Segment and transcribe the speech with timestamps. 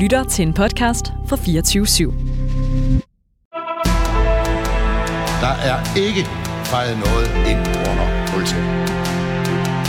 [0.00, 2.12] lytter til en podcast fra 24 /7.
[5.44, 6.22] Der er ikke
[6.70, 8.68] fejret noget ind under politiet.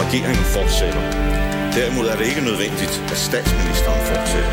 [0.03, 1.03] Regeringen fortsætter.
[1.77, 4.51] Derimod er det ikke nødvendigt, at statsministeren fortsætter.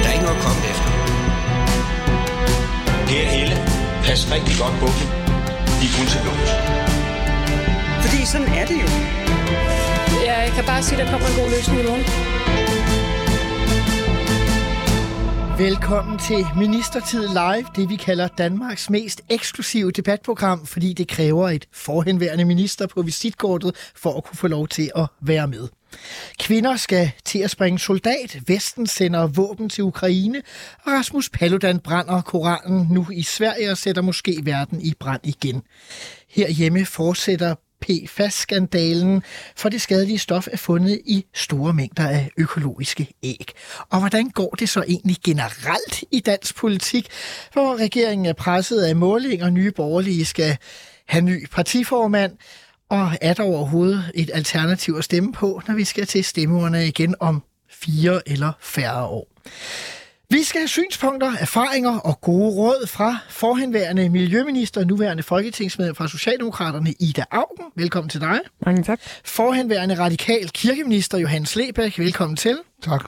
[0.00, 0.90] Der er ikke noget at komme efter.
[3.08, 3.56] Per Helle,
[4.04, 5.08] pas rigtig godt på dem.
[5.78, 6.50] De er kun til lås.
[8.04, 8.88] Fordi sådan er det jo.
[10.26, 12.06] Ja, jeg kan bare sige, at der kommer en god løsning i morgen.
[15.62, 21.68] Velkommen til Ministertid Live, det vi kalder Danmarks mest eksklusive debatprogram, fordi det kræver et
[21.72, 25.68] forhenværende minister på visitkortet for at kunne få lov til at være med.
[26.38, 30.42] Kvinder skal til at springe soldat, Vesten sender våben til Ukraine,
[30.84, 35.62] og Rasmus Paludan brænder Koranen nu i Sverige og sætter måske verden i brand igen.
[36.28, 39.22] Herhjemme fortsætter PFAS-skandalen,
[39.56, 43.52] for det skadelige stof er fundet i store mængder af økologiske æg.
[43.90, 47.08] Og hvordan går det så egentlig generelt i dansk politik,
[47.52, 50.56] hvor regeringen er presset af målinger, nye borgerlige skal
[51.06, 52.32] have ny partiformand,
[52.90, 57.14] og er der overhovedet et alternativ at stemme på, når vi skal til stemmeurene igen
[57.20, 59.28] om fire eller færre år?
[60.32, 66.94] Vi skal have synspunkter, erfaringer og gode råd fra forhenværende miljøminister, nuværende folketingsmedlem fra Socialdemokraterne,
[67.00, 67.72] Ida Augen.
[67.76, 68.40] Velkommen til dig.
[68.66, 69.00] Mange tak.
[69.24, 71.98] Forhenværende radikal kirkeminister, Johannes Lebæk.
[71.98, 72.58] Velkommen til.
[72.82, 73.04] Tak.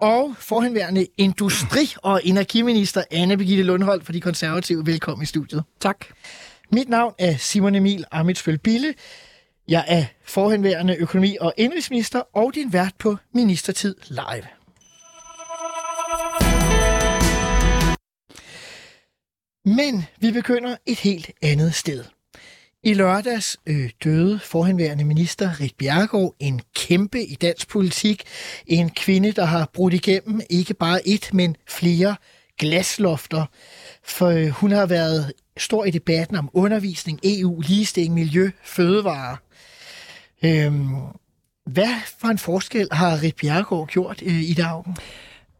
[0.00, 4.86] Og forhenværende industri- og energiminister, Anne Birgitte Lundholdt fra De Konservative.
[4.86, 5.64] Velkommen i studiet.
[5.80, 6.06] Tak.
[6.72, 8.94] Mit navn er Simon Emil Amitsføl Bille.
[9.68, 14.57] Jeg er forhenværende økonomi- og indrigsminister og din vært på Ministertid Live.
[19.76, 22.04] Men vi begynder et helt andet sted.
[22.82, 28.22] I lørdags øh, døde forhenværende minister Rit Bjergård, en kæmpe i dansk politik,
[28.66, 32.16] en kvinde, der har brudt igennem ikke bare et, men flere
[32.58, 33.46] glaslofter.
[34.04, 39.36] For øh, hun har været stor i debatten om undervisning, EU, ligestilling, miljø, fødevare.
[40.44, 40.94] Øhm,
[41.66, 44.82] hvad for en forskel har Rit Bjergård gjort øh, i dag?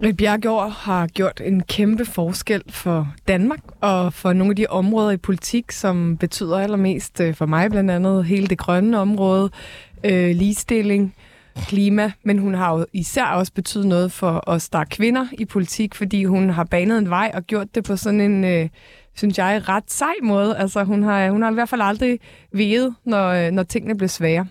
[0.02, 5.10] Rit Bjergård har gjort en kæmpe forskel for Danmark og for nogle af de områder
[5.10, 9.50] i politik, som betyder allermest øh, for mig, blandt andet hele det grønne område,
[10.04, 11.14] øh, ligestilling,
[11.66, 15.44] klima, men hun har jo især også betydet noget for os, der er kvinder i
[15.44, 18.68] politik, fordi hun har banet en vej og gjort det på sådan en, øh,
[19.16, 20.56] synes jeg, ret sej måde.
[20.58, 22.18] Altså hun har, hun har i hvert fald aldrig
[22.52, 24.46] veget, når, øh, når tingene blev svære.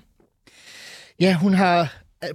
[1.19, 1.94] Ja, hun har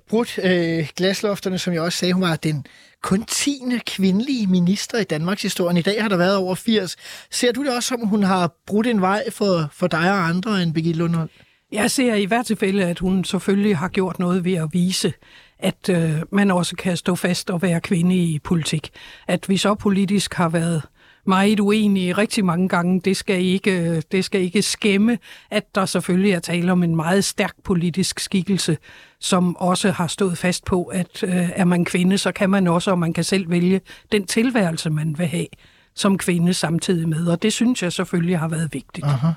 [0.09, 2.15] brudt øh, glaslofterne, som jeg også sagde.
[2.15, 2.67] Hun var den
[3.03, 3.63] kun 10.
[3.87, 5.79] kvindelige minister i Danmarks historie.
[5.79, 6.97] I dag har der været over 80.
[7.31, 10.63] Ser du det også som, hun har brudt en vej for, for dig og andre
[10.63, 11.31] end Birgitte Lundholm?
[11.73, 15.13] Jeg ser i hvert tilfælde, at hun selvfølgelig har gjort noget ved at vise,
[15.59, 18.91] at øh, man også kan stå fast og være kvinde i politik.
[19.29, 20.83] At vi så politisk har været
[21.27, 23.01] meget uenige rigtig mange gange.
[23.01, 25.19] Det skal ikke, det skal ikke skæmme,
[25.51, 28.79] at der selvfølgelig er tale om en meget stærk politisk skikkelse,
[29.21, 32.91] som også har stået fast på, at øh, er man kvinde, så kan man også,
[32.91, 33.81] og man kan selv vælge
[34.13, 35.47] den tilværelse, man vil have
[35.95, 39.07] som kvinde samtidig med, og det synes jeg selvfølgelig har været vigtigt.
[39.07, 39.29] Aha.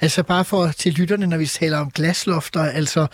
[0.00, 3.06] Altså bare for til lytterne, når vi taler om glaslofter, altså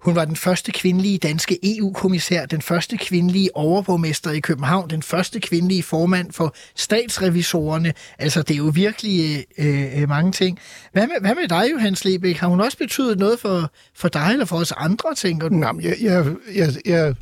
[0.00, 5.40] hun var den første kvindelige danske EU-kommissær, den første kvindelige overborgmester i København, den første
[5.40, 10.58] kvindelige formand for statsrevisorerne, altså det er jo virkelig øh, øh, mange ting.
[10.92, 12.36] Hvad med, hvad med dig, Johannes Lebæk?
[12.36, 15.54] Har hun også betydet noget for, for dig eller for os andre, tænker du?
[15.54, 17.14] Nej, jeg, jeg, jeg, jeg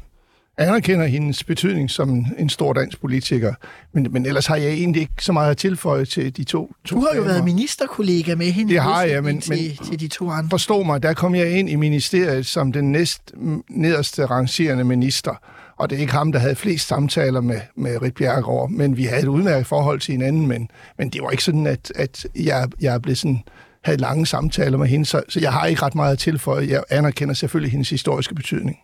[0.59, 3.55] anerkender hendes betydning som en stor dansk politiker,
[3.93, 6.97] men, men ellers har jeg egentlig ikke så meget at tilføje til de to, to
[6.97, 7.27] Du har jo damer.
[7.27, 8.73] været ministerkollega med hende.
[8.73, 10.51] Det har jeg, men, til, men til de to andre.
[10.51, 13.33] forstå mig, der kom jeg ind i ministeriet som den næst
[13.71, 15.35] nederste rangerende minister,
[15.79, 19.05] og det er ikke ham, der havde flest samtaler med, med Rit Bjergård, men vi
[19.05, 20.69] havde et udmærket forhold til hinanden, men,
[20.99, 23.43] men det var ikke sådan, at, at jeg, jeg blev sådan
[23.85, 26.67] havde lange samtaler med hende, så, så jeg har ikke ret meget at tilføje.
[26.69, 28.79] Jeg anerkender selvfølgelig hendes historiske betydning.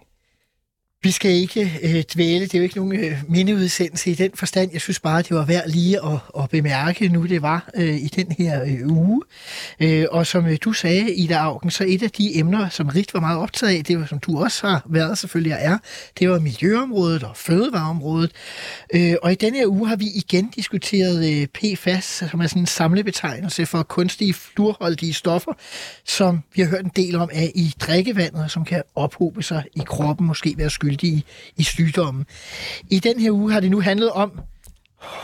[1.05, 4.71] Vi skal ikke øh, dvæle, det er jo ikke nogen øh, mindeudsendelse i den forstand.
[4.73, 8.07] Jeg synes bare, det var værd lige at, at bemærke, nu det var øh, i
[8.07, 9.23] den her øh, uge.
[9.81, 13.15] Øh, og som øh, du sagde, Ida Augen, så et af de emner, som Rigt
[13.15, 15.79] var meget optaget af, det var, som du også har været selvfølgelig og er,
[16.19, 18.33] det var miljøområdet og fødevareområdet.
[18.95, 22.63] Øh, og i denne her uge har vi igen diskuteret øh, PFAS, som er sådan
[22.63, 25.53] en samlebetegnelse for kunstige fluorholdige stoffer,
[26.05, 29.81] som vi har hørt en del om er i drikkevandet, som kan ophobe sig i
[29.87, 31.23] kroppen, måske være skyldige
[31.57, 32.27] i sygdommen.
[32.91, 34.41] I den her uge har det nu handlet om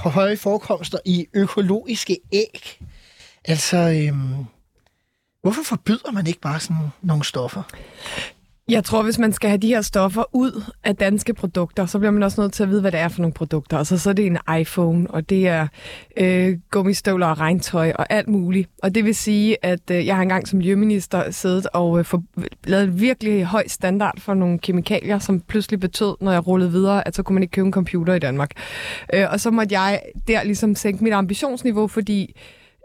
[0.04, 2.78] høje forekomster i økologiske æg.
[3.44, 4.44] Altså, øhm,
[5.42, 7.62] hvorfor forbyder man ikke bare sådan nogle stoffer?
[8.68, 12.10] Jeg tror, hvis man skal have de her stoffer ud af danske produkter, så bliver
[12.10, 13.78] man også nødt til at vide, hvad det er for nogle produkter.
[13.78, 15.66] Altså, så er det en iPhone, og det er
[16.16, 18.70] øh, gummistøvler og regntøj og alt muligt.
[18.82, 22.22] Og det vil sige, at øh, jeg har engang som miljøminister siddet og øh, for,
[22.64, 27.08] lavet en virkelig høj standard for nogle kemikalier, som pludselig betød, når jeg rullede videre,
[27.08, 28.50] at så kunne man ikke købe en computer i Danmark.
[29.14, 32.34] Øh, og så måtte jeg der ligesom sænke mit ambitionsniveau, fordi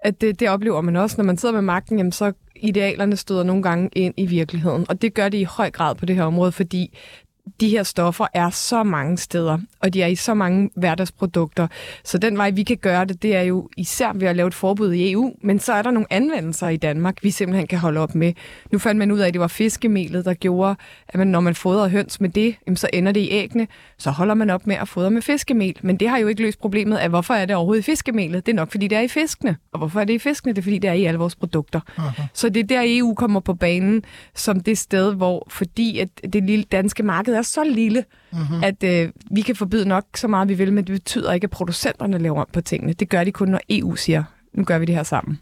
[0.04, 2.32] at det, det oplever man også, når man sidder med magten, jamen så
[2.64, 4.86] idealerne støder nogle gange ind i virkeligheden.
[4.90, 6.98] Og det gør de i høj grad på det her område, fordi
[7.60, 11.68] de her stoffer er så mange steder, og de er i så mange hverdagsprodukter.
[12.04, 14.54] Så den vej, vi kan gøre det, det er jo især ved at lave et
[14.54, 18.00] forbud i EU, men så er der nogle anvendelser i Danmark, vi simpelthen kan holde
[18.00, 18.34] op med.
[18.72, 20.76] Nu fandt man ud af, at det var fiskemelet, der gjorde,
[21.08, 23.68] at man, når man fodrer høns med det, så ender det i æggene,
[23.98, 25.78] så holder man op med at fodre med fiskemel.
[25.82, 28.46] Men det har jo ikke løst problemet af, hvorfor er det overhovedet i fiskemelet?
[28.46, 29.58] Det er nok, fordi det er i fiskene.
[29.72, 30.54] Og hvorfor er det i fiskene?
[30.54, 31.80] Det er, fordi det er i alle vores produkter.
[31.98, 32.22] Uh-huh.
[32.34, 34.04] Så det er der, EU kommer på banen
[34.36, 38.64] som det sted, hvor fordi at det lille danske marked er så lille, mm-hmm.
[38.64, 41.52] at øh, vi kan forbyde nok så meget, vi vil, men det betyder ikke, at
[41.52, 42.94] producenterne laver om på tingene.
[42.94, 45.40] Det gør de kun, når EU siger, nu gør vi det her sammen.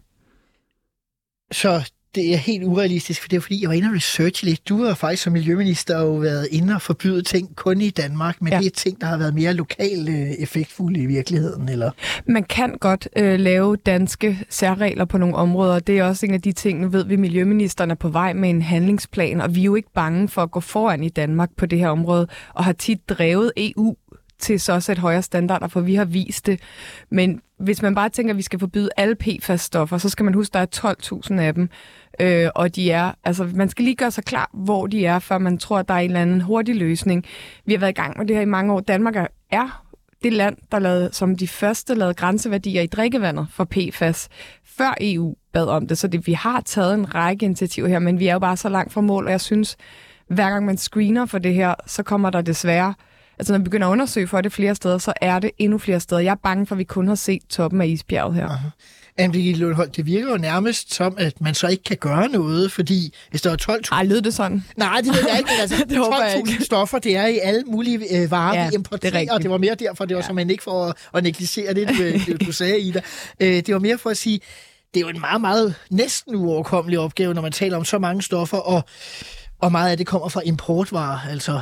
[1.52, 4.70] Så det er helt urealistisk, for det er fordi, jeg var inde og researche lidt.
[4.70, 8.54] Du har faktisk som miljøminister jo været inde og forbyde ting kun i Danmark, men
[8.54, 8.60] ja.
[8.60, 11.92] det er ting, der har været mere lokalt øh, effektfulde i virkeligheden, eller?
[12.26, 15.80] Man kan godt øh, lave danske særregler på nogle områder.
[15.80, 18.50] Det er også en af de ting, nu ved vi, miljøministeren er på vej med
[18.50, 21.66] en handlingsplan, og vi er jo ikke bange for at gå foran i Danmark på
[21.66, 23.96] det her område, og har tit drevet EU
[24.40, 26.60] til så at sætte højere standarder, for vi har vist det.
[27.10, 30.58] Men hvis man bare tænker, at vi skal forbyde alle PFAS-stoffer, så skal man huske,
[30.58, 30.96] at der er
[31.32, 31.70] 12.000 af dem.
[32.20, 35.38] Øh, og de er, altså, man skal lige gøre sig klar, hvor de er, før
[35.38, 37.26] man tror, at der er en eller anden hurtig løsning.
[37.66, 38.80] Vi har været i gang med det her i mange år.
[38.80, 39.16] Danmark
[39.52, 39.84] er
[40.24, 44.30] det land, der lavede, som de første lavede grænseværdier i drikkevandet for PFAS,
[44.66, 45.98] før EU bad om det.
[45.98, 48.70] Så det, vi har taget en række initiativer her, men vi er jo bare så
[48.70, 49.78] langt fra mål, og jeg synes,
[50.28, 52.94] hver gang man screener for det her, så kommer der desværre
[53.40, 56.00] altså når vi begynder at undersøge for det flere steder, så er det endnu flere
[56.00, 56.22] steder.
[56.22, 58.50] Jeg er bange for, at vi kun har set toppen af isbjerget her.
[58.50, 58.68] Aha.
[59.18, 63.14] Anne Lundholdt, det virker jo nærmest som, at man så ikke kan gøre noget, fordi
[63.30, 63.96] hvis der er 12.000...
[63.96, 64.64] Ej, lød det sådan?
[64.76, 65.76] Nej, det ved jeg ikke, altså
[66.60, 69.50] 12.000 stoffer, det er i alle mulige øh, varer, ja, vi importerer, det og det
[69.50, 70.28] var mere derfor, det var ja.
[70.28, 73.02] så man ikke for at, at negligere det, du, øh, du sagde, Ida.
[73.40, 74.40] Øh, det var mere for at sige,
[74.94, 78.22] det er jo en meget, meget næsten uoverkommelig opgave, når man taler om så mange
[78.22, 78.84] stoffer, og,
[79.60, 81.62] og meget af det kommer fra importvarer, altså...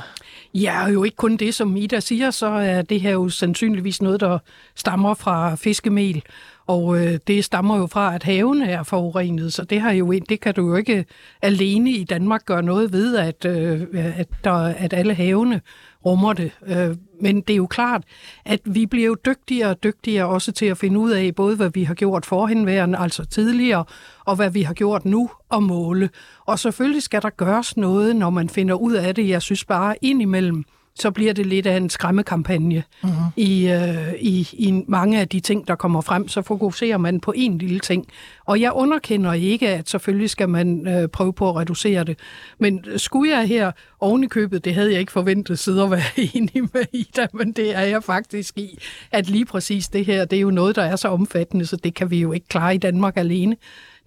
[0.53, 4.01] Ja, og jo ikke kun det, som Ida siger, så er det her jo sandsynligvis
[4.01, 4.39] noget, der
[4.75, 6.23] stammer fra fiskemel.
[6.67, 10.39] Og øh, det stammer jo fra, at havene er forurenet, så det, har jo, det
[10.39, 11.05] kan du jo ikke
[11.41, 15.61] alene i Danmark gøre noget ved, at, øh, at, der, at alle havene
[16.05, 16.51] rummer det.
[16.67, 18.03] Øh, men det er jo klart,
[18.45, 21.69] at vi bliver jo dygtigere og dygtigere også til at finde ud af, både hvad
[21.73, 23.85] vi har gjort forhenværende, altså tidligere,
[24.25, 26.09] og hvad vi har gjort nu og måle.
[26.45, 29.29] Og selvfølgelig skal der gøres noget, når man finder ud af det.
[29.29, 30.65] Jeg synes bare indimellem,
[30.95, 33.17] så bliver det lidt af en skræmmekampagne mm-hmm.
[33.35, 36.27] i, øh, i, i mange af de ting, der kommer frem.
[36.27, 38.07] Så fokuserer man på en lille ting.
[38.49, 42.19] Og jeg underkender ikke, at selvfølgelig skal man øh, prøve på at reducere det.
[42.59, 46.01] Men skulle jeg her oven i købet, det havde jeg ikke forventet sidde og være
[46.33, 48.79] enig med Ida, men det er jeg faktisk i,
[49.11, 51.93] at lige præcis det her, det er jo noget, der er så omfattende, så det
[51.93, 53.55] kan vi jo ikke klare i Danmark alene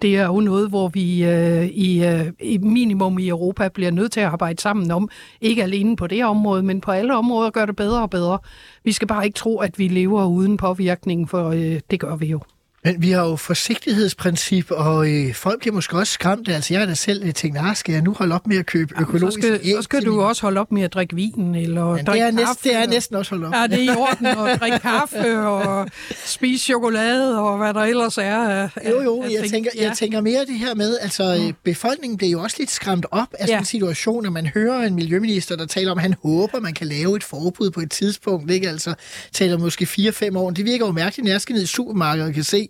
[0.03, 4.13] det er jo noget, hvor vi øh, i, øh, i minimum i Europa bliver nødt
[4.13, 5.09] til at arbejde sammen om,
[5.41, 8.39] ikke alene på det område, men på alle områder gør det bedre og bedre.
[8.85, 12.27] Vi skal bare ikke tro, at vi lever uden påvirkning, for øh, det gør vi
[12.27, 12.41] jo.
[12.85, 16.49] Men vi har jo forsigtighedsprincip, og øh, folk bliver måske også skræmt.
[16.49, 18.67] Altså, jeg har da selv øh, tænkt, ah, skal jeg nu holde op med at
[18.67, 21.55] købe økologisk Jamen, så skal, så skal du også holde op med at drikke vin,
[21.55, 22.69] eller Men drikke det er kaffe.
[22.69, 23.55] det er næsten også holdt op.
[23.55, 25.89] Ja, det er i orden at drikke kaffe og
[26.25, 28.69] spise chokolade og hvad der ellers er.
[28.91, 29.83] Jo, jo, jeg, tænker, ja.
[29.83, 31.55] jeg tænker mere det her med, altså mm.
[31.65, 33.59] befolkningen bliver jo også lidt skræmt op af sådan ja.
[33.59, 36.87] en situation, når man hører en miljøminister, der taler om, at han håber, man kan
[36.87, 38.69] lave et forbud på et tidspunkt, ikke?
[38.69, 38.95] Altså
[39.33, 40.51] taler måske 4-5 år.
[40.51, 42.69] Det virker jo mærkeligt, når jeg skal ned i supermarkedet og kan se,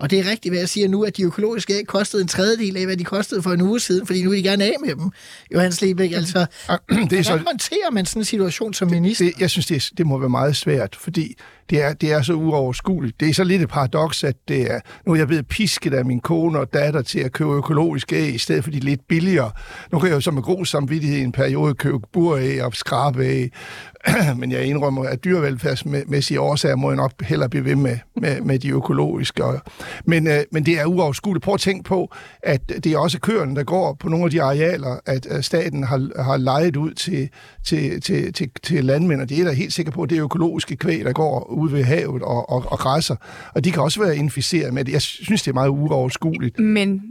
[0.00, 2.76] og det er rigtigt, hvad jeg siger nu, at de økologiske æg kostede en tredjedel
[2.76, 4.94] af, hvad de kostede for en uge siden, fordi nu vil de gerne af med
[4.94, 5.10] dem.
[5.54, 6.46] Johannes Lebæk, altså,
[7.10, 9.24] det er så, hvordan håndterer man sådan en situation som minister?
[9.24, 11.36] Det, jeg synes, det, er, det må være meget svært, fordi
[11.70, 13.20] det er, det er så uoverskueligt.
[13.20, 16.04] Det er så lidt et paradoks, at det er, nu er jeg ved pisket af
[16.04, 19.50] min kone og datter til at købe økologiske æg, i stedet for de lidt billigere.
[19.92, 23.52] Nu kan jeg jo så med god samvittighed i en periode købe buræg og skrabeæg,
[24.36, 28.58] men jeg indrømmer, at dyrevelfærdsmæssige årsager må jeg nok hellere blive ved med, med, med
[28.58, 29.44] de økologiske.
[30.04, 31.44] Men, øh, men det er uoverskueligt.
[31.44, 34.42] Prøv at tænke på, at det er også køerne, der går på nogle af de
[34.42, 37.28] arealer, at staten har, har lejet ud til,
[37.64, 40.24] til, til, til, til landmænd, og det er der helt sikker på, at det er
[40.24, 43.16] økologiske kvæg, der går ude ved havet og, og, og græsser.
[43.54, 44.92] Og de kan også være inficeret med det.
[44.92, 46.58] Jeg synes, det er meget uoverskueligt.
[46.58, 47.02] Men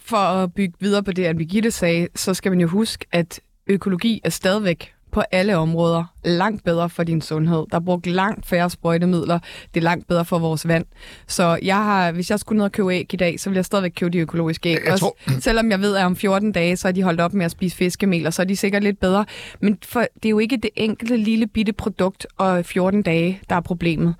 [0.00, 3.40] for at bygge videre på det, at Birgitte sagde, så skal man jo huske, at
[3.66, 7.64] økologi er stadigvæk på alle områder langt bedre for din sundhed.
[7.70, 9.38] Der er brugt langt færre sprøjtemidler.
[9.74, 10.84] Det er langt bedre for vores vand.
[11.26, 13.64] Så jeg har, hvis jeg skulle ned og købe æg i dag, så vil jeg
[13.64, 14.78] stadigvæk købe de økologiske æg.
[14.86, 15.16] Jeg tror...
[15.26, 17.50] Også, selvom jeg ved, at om 14 dage, så er de holdt op med at
[17.50, 19.24] spise fiskemel, og så er de sikkert lidt bedre.
[19.60, 23.56] Men for, det er jo ikke det enkelte lille bitte produkt og 14 dage, der
[23.56, 24.14] er problemet.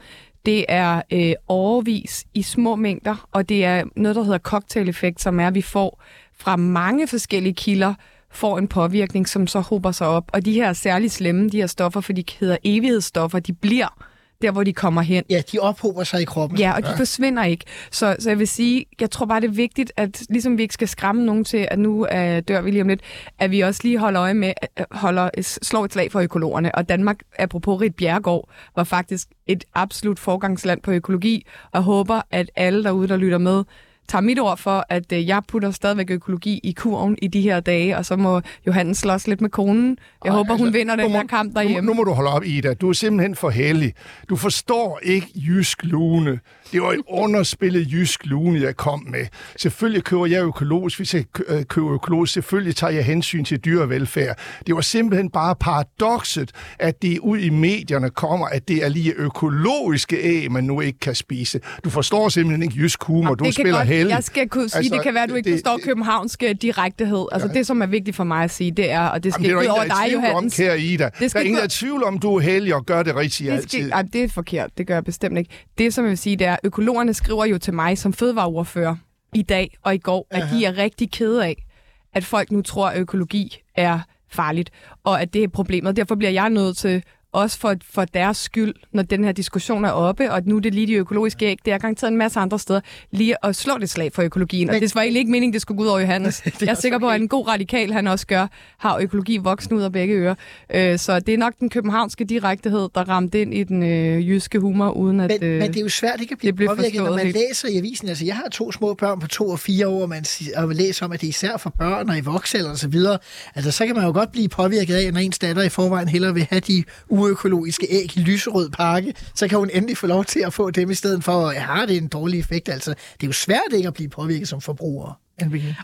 [0.46, 5.40] Det er øh, overvis i små mængder, og det er noget, der hedder cocktail-effekt, som
[5.40, 6.02] er, at vi får
[6.38, 7.94] fra mange forskellige kilder,
[8.32, 10.30] får en påvirkning, som så hober sig op.
[10.32, 14.06] Og de her særligt slemme, de her stoffer, for de hedder evighedsstoffer, de bliver
[14.42, 15.24] der, hvor de kommer hen.
[15.30, 16.58] Ja, de ophober sig i kroppen.
[16.58, 16.96] Ja, og de ja.
[16.96, 17.64] forsvinder ikke.
[17.90, 20.74] Så, så jeg vil sige, jeg tror bare, det er vigtigt, at ligesom vi ikke
[20.74, 23.00] skal skræmme nogen til, at nu uh, dør vi lige om lidt,
[23.38, 26.74] at vi også lige holder øje med, uh, holder, slår et slag for økologerne.
[26.74, 32.50] Og Danmark, apropos Rit Bjergård, var faktisk et absolut forgangsland på økologi, og håber, at
[32.56, 33.64] alle derude, der lytter med,
[34.09, 37.61] tager mit ord for, at øh, jeg putter stadigvæk økologi i kurven i de her
[37.61, 39.99] dage, og så må Johannes slås lidt med konen.
[40.25, 41.80] Jeg Ej, håber, altså, hun vinder den må, her kamp derhjemme.
[41.80, 42.75] Nu, nu må du holde op, Ida.
[42.75, 43.92] Du er simpelthen for heldig.
[44.28, 46.38] Du forstår ikke jysk lune.
[46.73, 49.26] Det var et underspillet jysk lune, jeg kom med.
[49.57, 52.33] Selvfølgelig køber jeg økologisk, hvis jeg øh, køber økologisk.
[52.33, 54.38] Selvfølgelig tager jeg hensyn til dyrevelfærd.
[54.67, 59.14] Det var simpelthen bare paradokset, at det ud i medierne kommer, at det er lige
[59.14, 61.61] økologiske æg, man nu ikke kan spise.
[61.85, 63.23] Du forstår simpelthen ikke jysk humor.
[63.23, 64.12] Jamen, du spiller heldig.
[64.12, 67.26] Jeg skal kunne sige, altså, det kan være, at du ikke det, forstår københavnsk direktehed.
[67.33, 67.59] Altså ja.
[67.59, 69.62] det, som er vigtigt for mig at sige, det er, og det skal Jamen, det
[69.62, 70.61] ikke over dig, Johannes.
[70.61, 71.11] Om, kære Ida.
[71.21, 73.17] Det skal der er ingen, der er tvivl om, du er heldig og gør det
[73.17, 73.93] rigtigt det skal, altid.
[73.93, 74.71] Ej, det er forkert.
[74.79, 75.50] Det gør jeg bestemt ikke.
[75.79, 78.97] Det, som jeg vil sige, det er, økologerne skriver jo til mig som fødevareordfører
[79.35, 81.66] i dag og i går, at de er rigtig kede af,
[82.14, 84.71] at folk nu tror, at økologi er farligt,
[85.04, 85.97] og at det er problemet.
[85.97, 89.90] Derfor bliver jeg nødt til også for, for deres skyld, når den her diskussion er
[89.90, 92.58] oppe, og nu er det lige de økologiske æg, det er garanteret en masse andre
[92.58, 94.66] steder, lige at slå det slag for økologien.
[94.66, 96.42] Men, og det var egentlig ikke meningen, det skulle gå ud over Johannes.
[96.60, 98.46] jeg er sikker på, at en god radikal, han også gør,
[98.78, 100.34] har økologi voksen ud af begge ører.
[100.74, 104.58] Øh, så det er nok den københavnske direktehed, der ramte ind i den øh, jyske
[104.58, 107.02] humor, uden at men, øh, men det er jo svært ikke at blive det påvirket,
[107.02, 107.36] når man helt.
[107.36, 108.08] læser i avisen.
[108.08, 110.24] Altså, jeg har to små børn på to og fire år, man,
[110.56, 113.18] og læser om, at det er især for børn og i voksalder og så videre.
[113.54, 116.34] Altså, så kan man jo godt blive påvirket af, når ens datter i forvejen hellere
[116.34, 116.84] vil have de
[117.23, 120.91] uøkologiske æg i lyserød pakke, så kan hun endelig få lov til at få dem
[120.91, 122.69] i stedet for, at har det en dårlig effekt.
[122.69, 125.19] Altså, det er jo svært ikke at blive påvirket som forbruger.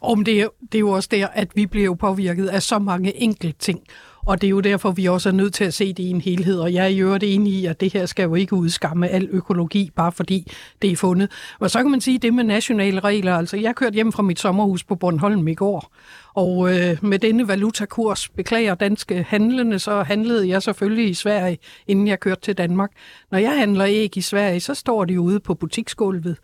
[0.02, 3.16] Om det, er, det er jo også der, at vi bliver påvirket af så mange
[3.16, 3.80] enkelte ting.
[4.28, 6.20] Og det er jo derfor, vi også er nødt til at se det i en
[6.20, 6.58] helhed.
[6.58, 9.28] Og jeg er i øvrigt enig i, at det her skal jo ikke udskamme al
[9.30, 11.30] økologi, bare fordi det er fundet.
[11.58, 13.36] Og så kan man sige det med nationale regler.
[13.36, 15.92] Altså, jeg kørte hjem fra mit sommerhus på Bornholm i går,
[16.34, 22.08] og øh, med denne valutakurs, beklager danske handlende, så handlede jeg selvfølgelig i Sverige, inden
[22.08, 22.90] jeg kørte til Danmark.
[23.30, 26.36] Når jeg handler æg i Sverige, så står de ude på butiksgulvet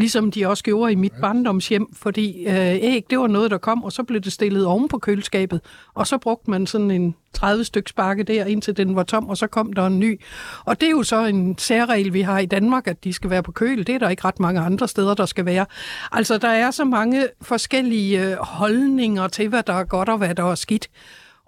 [0.00, 3.84] ligesom de også gjorde i mit barndomshjem, fordi øh, æg, det var noget, der kom,
[3.84, 5.60] og så blev det stillet oven på køleskabet,
[5.94, 9.36] og så brugte man sådan en 30 stykker sparke der, indtil den var tom, og
[9.36, 10.20] så kom der en ny.
[10.64, 13.42] Og det er jo så en særregel, vi har i Danmark, at de skal være
[13.42, 13.86] på køl.
[13.86, 15.66] Det er der ikke ret mange andre steder, der skal være.
[16.12, 20.34] Altså, der er så mange forskellige øh, holdninger til, hvad der er godt og hvad
[20.34, 20.88] der er skidt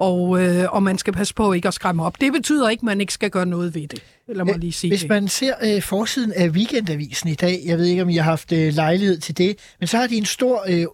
[0.03, 2.21] og, øh, og man skal passe på ikke at skræmme op.
[2.21, 4.03] Det betyder ikke, at man ikke skal gøre noget ved det.
[4.33, 5.09] Eller må lige sige Hvis det.
[5.09, 8.53] man ser øh, forsiden af Weekendavisen i dag, jeg ved ikke, om I har haft
[8.53, 10.87] øh, lejlighed til det, men så har de en stor øh,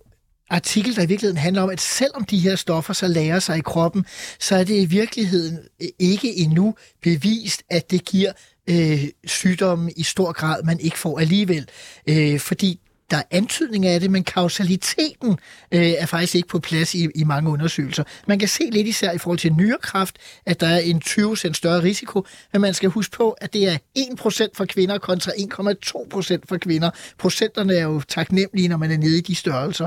[0.50, 3.60] artikel, der i virkeligheden handler om, at selvom de her stoffer så lærer sig i
[3.60, 4.04] kroppen,
[4.40, 8.32] så er det i virkeligheden øh, ikke endnu bevist, at det giver
[8.70, 11.68] øh, sygdomme i stor grad, man ikke får alligevel.
[12.06, 12.80] Øh, fordi
[13.10, 15.38] der er antydning af det, men kausaliteten
[15.72, 18.04] øh, er faktisk ikke på plads i, i mange undersøgelser.
[18.26, 21.82] Man kan se lidt især i forhold til nyrekræft, at der er en 20% større
[21.82, 26.56] risiko, men man skal huske på, at det er 1% for kvinder kontra 1,2% for
[26.56, 26.90] kvinder.
[27.18, 29.86] Procenterne er jo taknemmelige, når man er nede i de størrelser.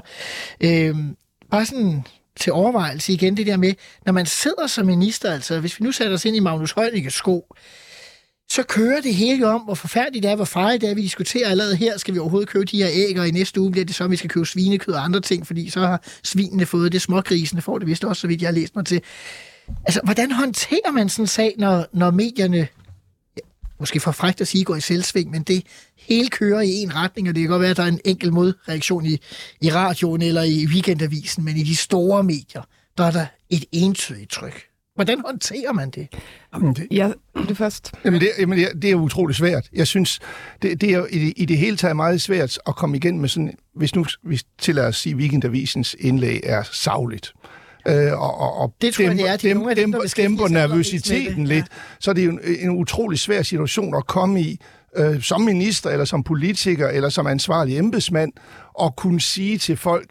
[0.61, 0.95] Øh,
[1.51, 2.03] bare sådan
[2.39, 3.73] til overvejelse igen det der med,
[4.05, 7.09] når man sidder som minister, altså hvis vi nu sætter os ind i Magnus Heunicke's
[7.09, 7.55] sko,
[8.51, 10.95] så kører det hele jo om, hvor forfærdeligt det er, hvor farligt det er.
[10.95, 13.71] Vi diskuterer allerede her, skal vi overhovedet købe de her æg, og i næste uge
[13.71, 16.65] bliver det så, at vi skal købe svinekød og andre ting, fordi så har svinene
[16.65, 19.01] fået det, smågrisene får det vist også, så vidt jeg har læst mig til.
[19.85, 22.57] Altså, hvordan håndterer man sådan en sag, når, når medierne,
[23.37, 23.41] ja,
[23.79, 25.63] måske for frækt at sige, går i selvsving, men det
[25.97, 28.33] hele kører i en retning, og det kan godt være, at der er en enkelt
[28.33, 29.17] modreaktion i,
[29.61, 32.61] i radioen eller i weekendavisen, men i de store medier,
[32.97, 34.70] der er der et entydigt tryk.
[34.95, 36.07] Hvordan håndterer man det?
[36.53, 37.11] Jamen, det ja,
[37.47, 37.91] det først.
[38.05, 39.69] Jamen, det, jamen det, det er utroligt svært.
[39.73, 40.19] Jeg synes,
[40.61, 43.29] det, det er i det, i det hele taget meget svært at komme igen med
[43.29, 47.33] sådan, hvis nu vi tillader at sige, at Weekendavisens indlæg er savligt.
[47.87, 51.47] Øh, og, og, og det tror dæmper, jeg, det er dæmper, dem, dæmper, dæmper nervøsiteten
[51.47, 51.75] lidt, ja.
[51.99, 54.59] så er det jo en, en utrolig svær situation at komme i,
[54.97, 58.31] øh, som minister, eller som politiker, eller som ansvarlig embedsmand,
[58.73, 60.09] og kunne sige til folk,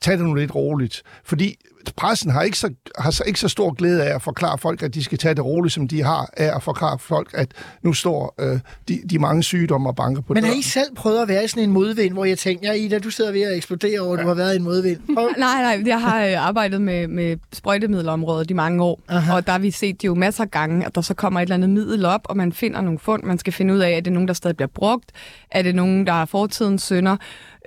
[0.00, 1.02] tag det nu lidt roligt.
[1.24, 1.56] Fordi
[1.96, 4.94] pressen har ikke, så, har så, ikke så stor glæde af at forklare folk, at
[4.94, 8.34] de skal tage det roligt, som de har, af at forklare folk, at nu står
[8.40, 10.54] øh, de, de mange sygdomme og banker på Men har.
[10.54, 13.10] I selv prøvet at være i sådan en modvind, hvor jeg tænkte, ja Ida, du
[13.10, 15.00] sidder ved at eksplodere over, at du har været i en modvind.
[15.38, 19.34] Nej, nej, jeg har øh, arbejdet med, med sprøjtemiddelområdet i mange år, Aha.
[19.34, 21.54] og der har vi set jo masser af gange, at der så kommer et eller
[21.54, 24.12] andet middel op, og man finder nogle fund, man skal finde ud af, er det
[24.12, 25.12] nogen, der stadig bliver brugt,
[25.50, 27.16] er det nogen, der er fortidens synder,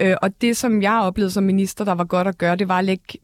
[0.01, 2.77] øh, og det, som jeg oplevede som minister, der var godt at gøre, det var
[2.79, 3.19] at lægge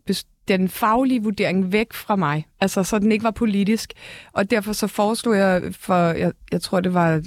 [0.57, 3.93] den faglige vurdering væk fra mig, altså så den ikke var politisk,
[4.33, 7.21] og derfor så foreslog jeg for, jeg, jeg tror det var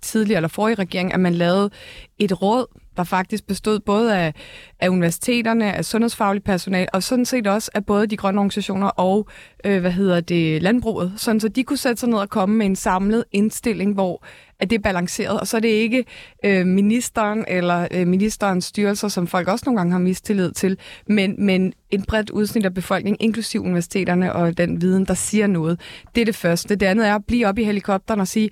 [0.00, 1.70] tidligere eller forrige regering, at man lavede
[2.18, 2.66] et råd,
[2.96, 4.34] der faktisk bestod både af,
[4.80, 9.28] af universiteterne, af sundhedsfagligt personal, og sådan set også af både de grønne organisationer og,
[9.64, 12.66] øh, hvad hedder det, landbruget, sådan så de kunne sætte sig ned og komme med
[12.66, 14.24] en samlet indstilling, hvor
[14.60, 16.04] at det er balanceret, og så er det ikke
[16.44, 21.34] øh, ministeren eller øh, ministerens styrelser, som folk også nogle gange har mistillid til, men,
[21.38, 25.80] men en bredt udsnit af befolkningen, inklusiv universiteterne og den viden, der siger noget.
[26.14, 26.76] Det er det første.
[26.76, 28.50] Det andet er at blive op i helikopteren og sige,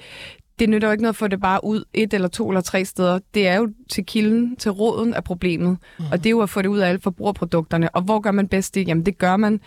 [0.59, 2.85] det nytter jo ikke noget at få det bare ud et eller to eller tre
[2.85, 3.19] steder.
[3.35, 5.79] Det er jo til kilden, til roden af problemet.
[5.99, 6.05] Mm.
[6.13, 7.95] Og det er jo at få det ud af alle forbrugerprodukterne.
[7.95, 8.89] Og hvor gør man bedst det?
[8.89, 9.61] Jamen det gør man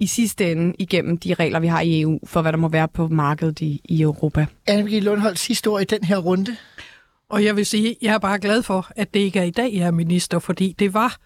[0.00, 2.88] i sidste ende igennem de regler, vi har i EU, for hvad der må være
[2.88, 4.46] på markedet i, i Europa.
[4.70, 6.56] Anne-Begitte Lundholdt, sidste ord i den her runde.
[7.30, 9.74] Og jeg vil sige, jeg er bare glad for, at det ikke er i dag,
[9.74, 11.16] jeg er minister, fordi det var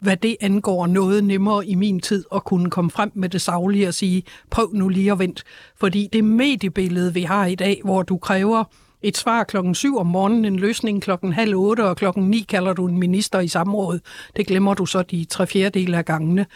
[0.00, 3.88] hvad det angår noget nemmere i min tid at kunne komme frem med det savlige
[3.88, 5.42] og sige, prøv nu lige at vente.
[5.76, 8.64] Fordi det mediebillede, vi har i dag, hvor du kræver
[9.02, 12.72] et svar klokken 7 om morgenen, en løsning klokken halv otte, og klokken 9 kalder
[12.72, 13.98] du en minister i samråd.
[14.36, 16.46] Det glemmer du så de tre fjerdedele af gangene.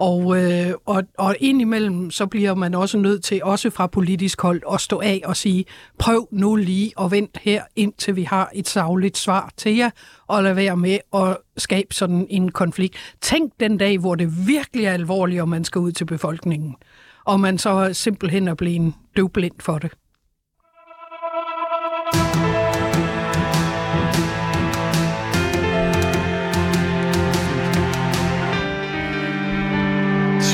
[0.00, 4.62] Og, øh, og, og indimellem, så bliver man også nødt til, også fra politisk hold,
[4.72, 5.64] at stå af og sige,
[5.98, 9.90] prøv nu lige at vente her, indtil vi har et savligt svar til jer,
[10.26, 12.96] og lad være med at skabe sådan en konflikt.
[13.20, 16.76] Tænk den dag, hvor det virkelig er alvorligt, og man skal ud til befolkningen,
[17.24, 19.90] og man så simpelthen er blevet døvblind for det.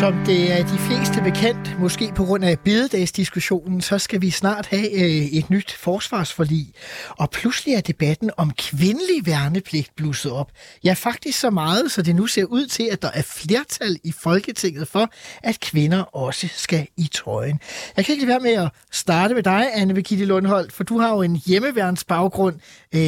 [0.00, 4.66] Som det er de fleste bekendt, måske på grund af bededagsdiskussionen, så skal vi snart
[4.66, 6.72] have øh, et nyt forsvarsforlig.
[7.08, 10.52] Og pludselig er debatten om kvindelig værnepligt blusset op.
[10.84, 14.12] Ja, faktisk så meget, så det nu ser ud til, at der er flertal i
[14.12, 15.10] Folketinget for,
[15.42, 17.60] at kvinder også skal i trøjen.
[17.96, 20.98] Jeg kan ikke lade være med at starte med dig, Anne Birgitte Lundholdt, for du
[20.98, 22.56] har jo en hjemmeværnsbaggrund.
[22.94, 23.00] Øh,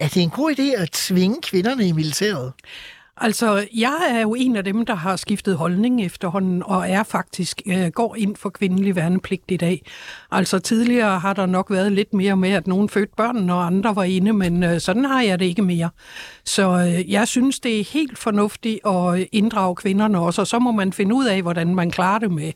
[0.00, 2.52] er det en god idé at tvinge kvinderne i militæret?
[3.20, 7.62] Altså, jeg er jo en af dem, der har skiftet holdning efterhånden, og er faktisk
[7.66, 9.82] øh, går ind for kvindelig værnepligt i dag.
[10.30, 13.96] Altså, tidligere har der nok været lidt mere med, at nogen fødte børn, og andre
[13.96, 15.90] var inde, men øh, sådan har jeg det ikke mere.
[16.44, 20.72] Så øh, jeg synes, det er helt fornuftigt at inddrage kvinderne også, og så må
[20.72, 22.52] man finde ud af, hvordan man klarer det med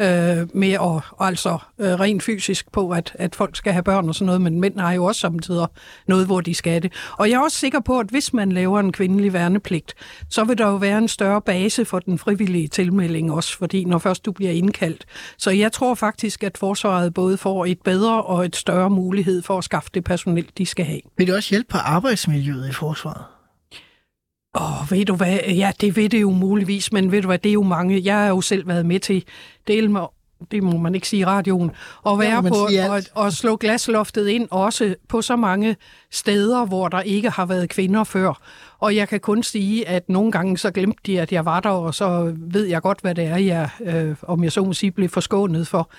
[0.00, 4.14] øh, med at altså øh, rent fysisk på, at, at folk skal have børn og
[4.14, 5.66] sådan noget, men mænd har jo også samtidig
[6.06, 6.92] noget, hvor de skal det.
[7.18, 9.94] Og jeg er også sikker på, at hvis man laver en kvindelig værnepligt,
[10.30, 13.98] så vil der jo være en større base for den frivillige tilmelding også, fordi når
[13.98, 15.04] først du bliver indkaldt.
[15.38, 19.58] Så jeg tror faktisk, at forsvaret både får et bedre og et større mulighed for
[19.58, 21.00] at skaffe det personel, de skal have.
[21.18, 23.33] Vil det også hjælpe på arbejdsmiljøet i forsvaret?
[24.56, 25.38] Åh, oh, ved du hvad?
[25.48, 28.04] Ja, det ved det jo muligvis, men ved du hvad, det er jo mange.
[28.04, 29.24] Jeg har jo selv været med til
[29.68, 30.00] del med
[30.50, 31.70] det må man ikke sige i radioen,
[32.06, 35.76] at være på og, og slå glasloftet ind også på så mange
[36.10, 38.40] steder, hvor der ikke har været kvinder før.
[38.84, 41.68] Og jeg kan kun sige, at nogle gange så glemte de, at jeg var der,
[41.68, 44.90] og så ved jeg godt, hvad det er, jeg, øh, om jeg så må sige,
[44.90, 45.90] blev forskånet for.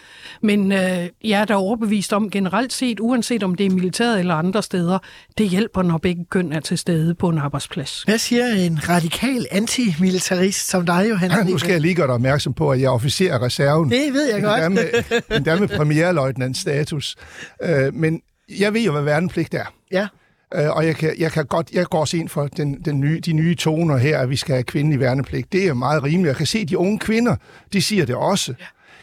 [0.41, 0.79] Men øh,
[1.23, 4.99] jeg er da overbevist om generelt set, uanset om det er militæret eller andre steder,
[5.37, 8.03] det hjælper, når begge køn er til stede på en arbejdsplads.
[8.03, 11.37] Hvad siger en radikal antimilitarist som dig, Johannes?
[11.37, 13.91] Ja, nu skal jeg lige gøre dig opmærksom på, at jeg er officer af reserven.
[13.91, 14.63] Det ved jeg godt.
[14.63, 17.15] Endda med, endda med premierløjtnants status.
[17.63, 18.21] Øh, men
[18.59, 19.73] jeg ved jo, hvad værnepligt er.
[19.91, 20.07] Ja.
[20.55, 23.19] Øh, og jeg, kan, jeg, kan godt, jeg går også ind for den, den nye,
[23.19, 25.53] de nye toner her, at vi skal have kvindelig værnepligt.
[25.53, 26.27] Det er meget rimeligt.
[26.27, 27.35] Jeg kan se, at de unge kvinder,
[27.73, 28.53] de siger det også.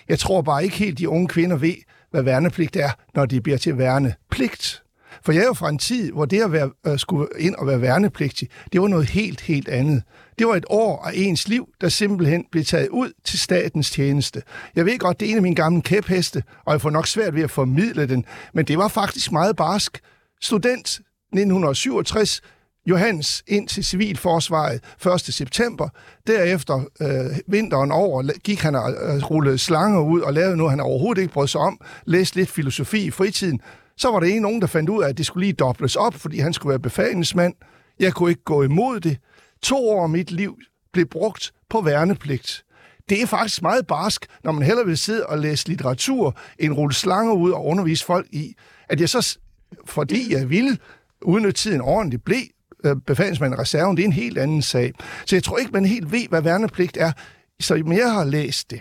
[0.09, 1.75] Jeg tror bare ikke helt, de unge kvinder ved,
[2.11, 4.83] hvad værnepligt er, når de bliver til værnepligt.
[5.23, 7.67] For jeg er jo fra en tid, hvor det at være, øh, skulle ind og
[7.67, 10.03] være værnepligtig, det var noget helt, helt andet.
[10.39, 14.43] Det var et år af ens liv, der simpelthen blev taget ud til statens tjeneste.
[14.77, 17.35] Jeg ved godt, det er en af mine gamle kæpheste, og jeg får nok svært
[17.35, 20.01] ved at formidle den, men det var faktisk meget barsk.
[20.41, 22.41] Student 1967,
[22.87, 24.81] Johannes ind til civilforsvaret
[25.15, 25.21] 1.
[25.21, 25.89] september.
[26.27, 30.81] Derefter øh, vinteren over gik han og øh, rullede slanger ud og lavede noget, han
[30.81, 31.81] overhovedet ikke brød sig om.
[32.07, 33.61] Læste lidt filosofi i fritiden.
[34.03, 36.15] Så var der en nogen, der fandt ud af, at det skulle lige dobles op,
[36.15, 37.55] fordi han skulle være befalingsmand.
[38.01, 39.19] Jeg kunne ikke gå imod det.
[39.63, 40.59] To år af mit liv
[40.93, 42.65] blev brugt på værnepligt.
[43.09, 46.95] det er faktisk meget barsk, når man hellere vil sidde og læse litteratur, end rulle
[46.95, 48.55] slanger ud og undervise folk i.
[48.89, 49.39] At jeg så,
[49.87, 50.79] fordi jeg ville
[51.23, 52.39] udnytte tiden ordentligt, blev
[52.85, 54.93] øh, befalingsmand i reserven, det er en helt anden sag.
[55.27, 57.13] Så jeg tror ikke, man helt ved, hvad værnepligt er.
[57.61, 58.81] Så mere jeg har læst det,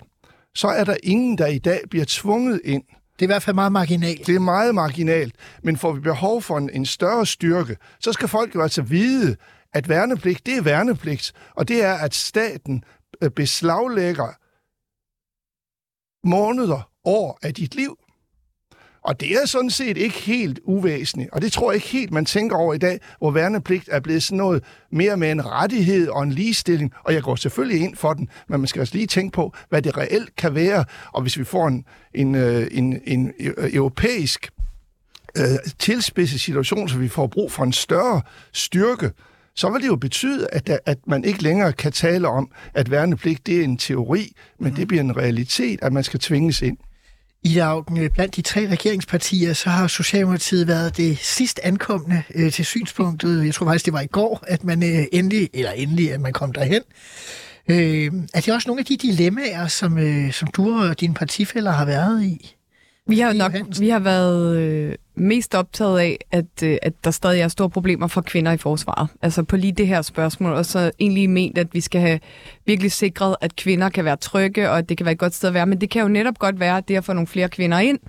[0.55, 2.83] så er der ingen, der i dag bliver tvunget ind.
[3.21, 4.27] Det er i hvert fald meget marginalt.
[4.27, 8.27] Det er meget marginalt, men får vi behov for en, en større styrke, så skal
[8.27, 9.35] folk jo altså vide,
[9.73, 12.83] at værnepligt, det er værnepligt, og det er, at staten
[13.21, 14.27] øh, beslaglægger
[16.27, 17.97] måneder, år af dit liv.
[19.03, 22.25] Og det er sådan set ikke helt uvæsentligt, og det tror jeg ikke helt, man
[22.25, 26.23] tænker over i dag, hvor værnepligt er blevet sådan noget mere med en rettighed og
[26.23, 29.35] en ligestilling, og jeg går selvfølgelig ind for den, men man skal også lige tænke
[29.35, 33.33] på, hvad det reelt kan være, og hvis vi får en, en, øh, en, en
[33.57, 34.49] europæisk
[35.37, 35.43] øh,
[35.79, 39.11] tilspidset situation, så vi får brug for en større styrke,
[39.55, 42.91] så vil det jo betyde, at, der, at man ikke længere kan tale om, at
[42.91, 46.77] værnepligt det er en teori, men det bliver en realitet, at man skal tvinges ind.
[47.43, 52.51] I dagen øh, blandt de tre regeringspartier, så har Socialdemokratiet været det sidst ankommende øh,
[52.51, 53.45] til synspunktet.
[53.45, 56.33] Jeg tror faktisk, det var i går, at man øh, endelig, eller endelig, at man
[56.33, 56.81] kom derhen.
[57.67, 61.71] Øh, er det også nogle af de dilemmaer, som, øh, som du og dine partifælder
[61.71, 62.55] har været i?
[63.11, 67.41] Vi har nok vi har været øh, mest optaget af, at, øh, at der stadig
[67.41, 69.07] er store problemer for kvinder i forsvaret.
[69.21, 72.19] Altså på lige det her spørgsmål, og så egentlig ment, at vi skal have
[72.65, 75.49] virkelig sikret, at kvinder kan være trygge, og at det kan være et godt sted
[75.49, 75.65] at være.
[75.65, 77.99] Men det kan jo netop godt være, at det at få nogle flere kvinder ind,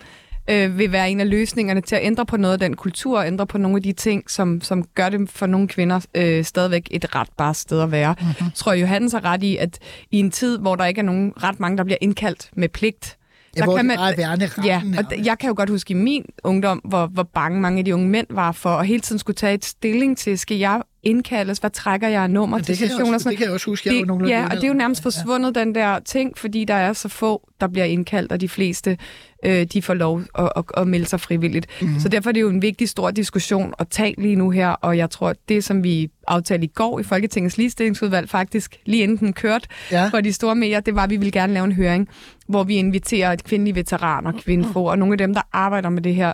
[0.51, 3.27] øh, vil være en af løsningerne til at ændre på noget af den kultur, og
[3.27, 6.89] ændre på nogle af de ting, som, som gør det for nogle kvinder øh, stadigvæk
[6.91, 8.15] et ret bare sted at være.
[8.21, 8.35] Mm-hmm.
[8.41, 9.79] Jeg tror, Johannes har ret i, at
[10.11, 13.17] i en tid, hvor der ikke er nogen ret mange, der bliver indkaldt med pligt,
[13.57, 16.25] Ja, hvor kan man, er værne Ja, og jeg kan jo godt huske i min
[16.45, 19.35] ungdom, hvor, hvor bange mange af de unge mænd var for, at hele tiden skulle
[19.35, 23.19] tage et stilling til, skal jeg indkaldes, hvad trækker jeg nummer ja, til sessioner?
[23.19, 25.61] Det kan jeg også huske, jeg det, Ja, og det er jo nærmest forsvundet, ja.
[25.61, 28.99] den der ting, fordi der er så få, der bliver indkaldt, og de fleste,
[29.45, 31.67] øh, de får lov at, at, at melde sig frivilligt.
[31.81, 32.01] Mm-hmm.
[32.01, 34.97] Så derfor er det jo en vigtig, stor diskussion at tage lige nu her, og
[34.97, 39.33] jeg tror, det som vi aftalte i går i Folketingets ligestillingsudvalg, faktisk lige inden den
[39.33, 40.09] kørte ja.
[40.09, 42.09] for de store medier, det var, at vi ville gerne lave en høring,
[42.49, 46.15] hvor vi inviterer et kvindelige veteraner, kvindefo, og nogle af dem, der arbejder med det
[46.15, 46.33] her,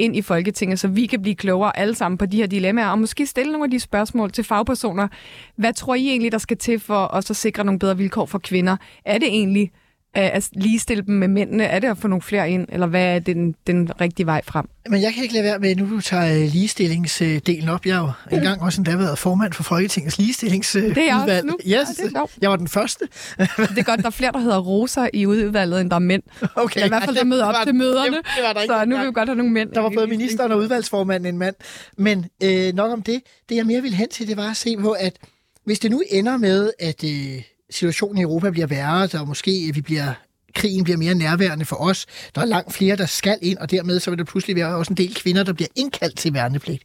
[0.00, 2.98] ind i Folketinget, så vi kan blive klogere alle sammen på de her dilemmaer, og
[2.98, 5.08] måske stille nogle af de spørgsmål til fagpersoner.
[5.56, 8.38] Hvad tror I egentlig, der skal til for os at sikre nogle bedre vilkår for
[8.38, 8.76] kvinder?
[9.04, 9.70] Er det egentlig
[10.14, 11.64] at ligestille dem med mændene?
[11.64, 14.66] Er det at få nogle flere ind, eller hvad er den, den rigtige vej frem?
[14.88, 17.86] Men jeg kan ikke lade være med, nu du tager øh, ligestillingsdelen op.
[17.86, 20.94] Jeg har jo engang også endda været formand for Folketingets ligestillingsudvalg.
[20.94, 21.56] Det er jeg også nu.
[21.60, 23.08] Yes, ja, det er jeg var den første.
[23.38, 26.22] det er godt, der er flere, der hedder Rosa i udvalget, end der er mænd.
[26.54, 28.16] Okay, I hvert fald, der møder op til møderne.
[28.16, 29.72] Det, det var der ikke så nu vil vi godt have nogle mænd.
[29.72, 31.54] Der var både ministeren og udvalgsformanden en mand.
[31.96, 33.20] Men øh, nok om det.
[33.48, 35.16] Det, jeg mere vil hen til, det var at se på, at
[35.64, 39.80] hvis det nu ender med, at øh, situationen i Europa bliver værre, der måske vi
[39.80, 40.12] bliver
[40.54, 42.06] krigen bliver mere nærværende for os.
[42.34, 44.92] Der er langt flere, der skal ind, og dermed så vil der pludselig være også
[44.92, 46.82] en del kvinder, der bliver indkaldt til værnepligt.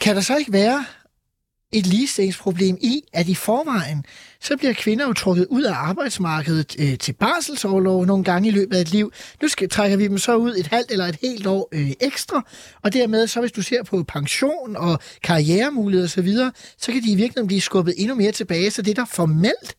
[0.00, 0.84] Kan der så ikke være
[1.72, 4.04] et ligestillingsproblem i, at i forvejen,
[4.40, 8.76] så bliver kvinder jo trukket ud af arbejdsmarkedet øh, til barselsårlov nogle gange i løbet
[8.76, 9.12] af et liv.
[9.42, 12.48] Nu skal, trækker vi dem så ud et halvt eller et helt år øh, ekstra,
[12.82, 17.10] og dermed så hvis du ser på pension og karrieremuligheder osv., så, så kan de
[17.10, 19.76] i virkeligheden blive skubbet endnu mere tilbage, så det der formelt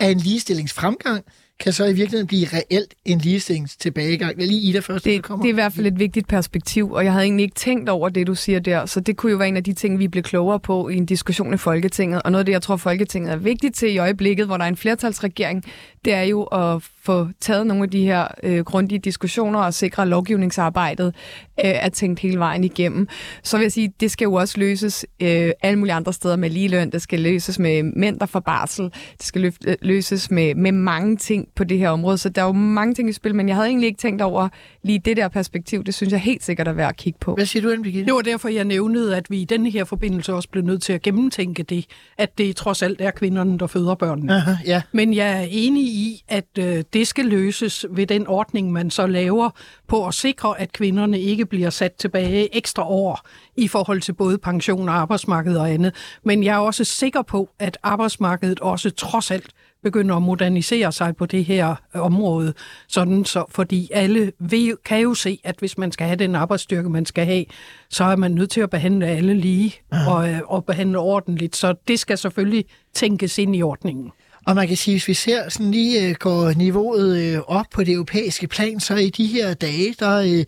[0.00, 1.24] er en ligestillingsfremgang,
[1.60, 4.36] kan så i virkeligheden blive reelt en ligestillings tilbagegang.
[4.36, 5.42] Det er lige Ida først, det, kommer.
[5.42, 8.08] Det er i hvert fald et vigtigt perspektiv, og jeg havde egentlig ikke tænkt over
[8.08, 10.22] det, du siger der, så det kunne jo være en af de ting, vi bliver
[10.22, 12.22] klogere på i en diskussion i Folketinget.
[12.22, 14.68] Og noget af det, jeg tror, Folketinget er vigtigt til i øjeblikket, hvor der er
[14.68, 15.64] en flertalsregering,
[16.06, 20.02] det er jo at få taget nogle af de her øh, grundige diskussioner og sikre,
[20.02, 23.08] at lovgivningsarbejdet øh, er tænkt hele vejen igennem.
[23.42, 26.50] Så vil jeg sige, det skal jo også løses øh, alle mulige andre steder med
[26.50, 26.90] ligeløn.
[26.90, 28.84] Det skal løses med mænd, der får barsel.
[29.18, 32.18] Det skal løf, øh, løses med, med mange ting på det her område.
[32.18, 34.48] Så der er jo mange ting i spil, men jeg havde egentlig ikke tænkt over
[34.82, 35.84] lige det der perspektiv.
[35.84, 37.34] Det synes jeg helt sikkert er værd at kigge på.
[37.34, 40.34] Hvad siger du, Anne Det var derfor, jeg nævnede, at vi i denne her forbindelse
[40.34, 41.84] også blev nødt til at gennemtænke det,
[42.18, 44.34] at det trods alt er kvinderne, der føder børnene.
[44.34, 44.82] Aha, ja.
[44.92, 45.95] Men jeg er enig i,
[46.28, 49.50] at øh, det skal løses ved den ordning, man så laver
[49.88, 54.38] på at sikre, at kvinderne ikke bliver sat tilbage ekstra år i forhold til både
[54.38, 55.94] pension og arbejdsmarked og andet.
[56.24, 59.50] Men jeg er også sikker på, at arbejdsmarkedet også trods alt
[59.82, 62.54] begynder at modernisere sig på det her område,
[62.88, 66.90] sådan så, fordi alle ved, kan jo se, at hvis man skal have den arbejdsstyrke,
[66.90, 67.44] man skal have,
[67.90, 69.74] så er man nødt til at behandle alle lige
[70.08, 71.56] og, øh, og behandle ordentligt.
[71.56, 74.12] Så det skal selvfølgelig tænkes ind i ordningen.
[74.46, 77.84] Og man kan sige, hvis vi ser sådan lige øh, går niveauet øh, op på
[77.84, 80.44] det europæiske plan, så i de her dage, der øh,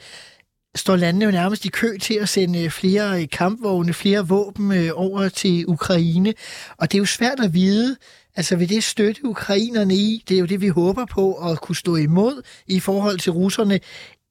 [0.75, 5.65] står landene jo nærmest i kø til at sende flere kampvogne, flere våben over til
[5.69, 6.35] Ukraine.
[6.77, 7.97] Og det er jo svært at vide,
[8.39, 10.25] Altså vil det støtte ukrainerne i?
[10.29, 13.81] Det er jo det, vi håber på at kunne stå imod i forhold til russerne.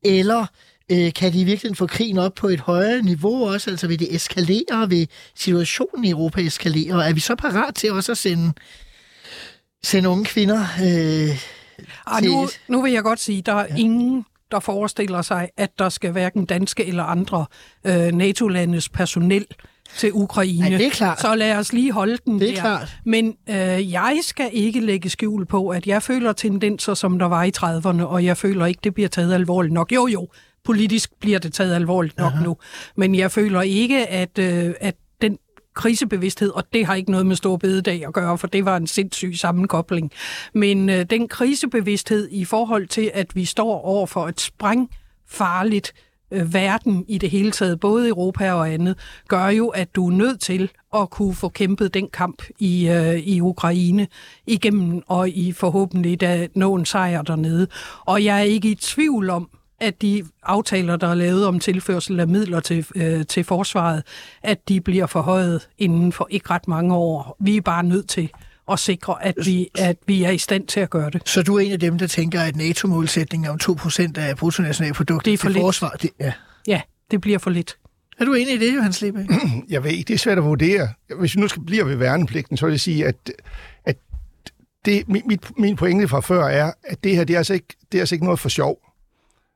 [0.04, 0.46] Eller
[0.92, 3.70] øh, kan de virkelig få krigen op på et højere niveau også?
[3.70, 4.90] Altså vil det eskalere?
[4.90, 7.10] Vil situationen i Europa eskalere?
[7.10, 8.54] Er vi så parat til også at sende,
[9.84, 11.38] sende unge kvinder øh,
[12.08, 12.32] Ah, til...
[12.32, 13.76] nu, nu vil jeg godt sige, der er ja.
[13.76, 17.46] ingen, der forestiller sig, at der skal hverken danske eller andre
[17.84, 19.46] øh, NATO-landes personel
[19.98, 20.60] til Ukraine.
[20.70, 21.22] Nej, det er klart.
[21.22, 22.62] Så lad os lige holde den Det er der.
[22.62, 22.98] klart.
[23.06, 27.44] Men øh, jeg skal ikke lægge skjul på, at jeg føler tendenser, som der var
[27.44, 29.92] i 30'erne, og jeg føler ikke, det bliver taget alvorligt nok.
[29.92, 30.28] Jo, jo,
[30.64, 32.44] politisk bliver det taget alvorligt nok Aha.
[32.44, 32.58] nu.
[32.96, 34.96] Men jeg føler ikke, at, øh, at
[35.78, 38.88] krisebevidsthed, og det har ikke noget med stor bededag at gøre, for det var en
[38.88, 40.12] sindssyg sammenkobling.
[40.54, 45.94] Men øh, den krisebevidsthed i forhold til, at vi står over for et sprængfarligt
[46.32, 50.12] øh, verden i det hele taget, både Europa og andet, gør jo, at du er
[50.12, 54.08] nødt til at kunne få kæmpet den kamp i, øh, i Ukraine
[54.48, 57.68] igennem, og i forhåbentlig da nå en sejr dernede.
[58.06, 62.20] Og jeg er ikke i tvivl om, at de aftaler, der er lavet om tilførsel
[62.20, 64.04] af midler til, øh, til forsvaret,
[64.44, 67.38] at de bliver forhøjet inden for ikke ret mange år.
[67.40, 68.30] Vi er bare nødt til
[68.72, 71.30] at sikre, at vi, at vi er i stand til at gøre det.
[71.30, 75.38] Så du er en af dem, der tænker, at NATO-målsætningen om 2% af bruttonationalproduktet er
[75.38, 75.64] for til lidt.
[75.64, 75.90] forsvar...
[75.90, 76.34] Det, ja.
[76.68, 77.78] Ja, det bliver for lidt.
[78.20, 79.26] Er du enig i det, Johan Slebæk?
[79.70, 80.90] Jeg ved ikke, det er svært at vurdere.
[81.20, 83.16] Hvis vi nu skal blive ved værnepligten, så vil jeg sige, at,
[83.86, 83.98] at
[84.86, 87.68] det, mit, mit, min pointe fra før er, at det her, det er altså ikke,
[87.92, 88.80] det er altså ikke noget for sjov.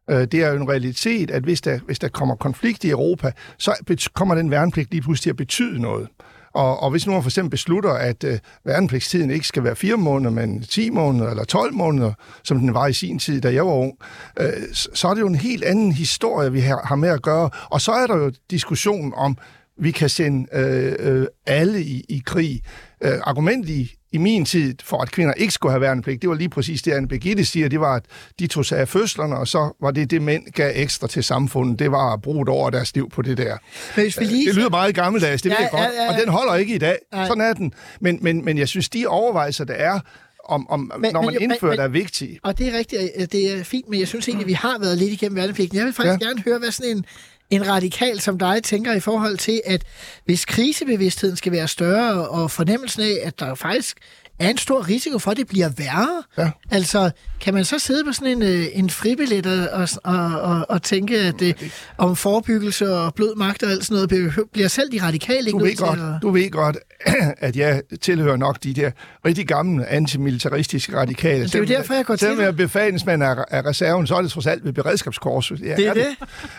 [0.10, 3.32] Øh, Det er jo en realitet, at hvis der, hvis der kommer konflikt i Europa,
[3.58, 6.08] så kommer den værnepligt lige pludselig til at betyde noget.
[6.54, 9.98] Og, og hvis nu man for eksempel beslutter, at øh, værnepligtstiden ikke skal være 4
[9.98, 13.66] måneder, men 10 måneder eller 12 måneder, som den var i sin tid, da jeg
[13.66, 13.94] var ung,
[14.40, 17.50] øh, så, er det jo en helt anden historie, vi har, har med at gøre.
[17.70, 19.38] Og så er der jo diskussionen om,
[19.80, 22.62] vi kan sende øh, øh, alle i, i krig.
[23.04, 26.36] Øh, argumentet i, i min tid for, at kvinder ikke skulle have værnepligt, det var
[26.36, 28.04] lige præcis det, Anne Birgitte siger, det var, at
[28.40, 31.80] de tog sig af fødslerne, og så var det det, mænd gav ekstra til samfundet.
[31.80, 33.58] Det var at bruge et år af deres liv på det der.
[33.96, 34.48] Men hvis vi lige...
[34.48, 36.14] Det lyder meget gammeldags, det Ja, ja, ved jeg ja, godt, ja, ja.
[36.14, 36.98] og den holder ikke i dag.
[37.14, 37.28] Nej.
[37.28, 37.74] Sådan er den.
[38.02, 40.00] Men, men, men jeg synes, de overvejelser, der er,
[40.46, 42.40] om, om Men- når man men- indfører, men- der er vigtige.
[42.44, 44.78] Og det er rigtigt, at det er fint, men jeg synes egentlig, at vi har
[44.80, 45.78] været lidt igennem værnepligten.
[45.78, 46.26] Jeg vil faktisk ja.
[46.26, 46.30] Ja.
[46.32, 47.06] gerne høre, hvad sådan en,
[47.52, 49.84] en radikal som dig tænker i forhold til, at
[50.26, 53.98] hvis krisebevidstheden skal være større, og fornemmelsen af, at der faktisk
[54.46, 56.24] er en stor risiko for, at det bliver værre.
[56.38, 56.52] Ja.
[56.72, 60.82] Altså, kan man så sidde på sådan en, øh, en fribillet og, og, og, og,
[60.82, 61.54] tænke, at øh,
[61.98, 65.64] om forebyggelse og blød magt og alt sådan noget, bliver selv de radikale ikke Du
[65.64, 66.22] ved, til godt, at...
[66.22, 66.78] du ved godt,
[67.38, 68.92] at jeg tilhører nok de der
[69.26, 71.44] rigtig gamle antimilitaristiske radikale.
[71.44, 72.58] det er jo derfor, jeg går til Selvom jeg er det.
[72.58, 75.60] befalingsmand af, af reserven, så er det trods alt ved beredskabskorset.
[75.62, 76.08] Ja, Det er det.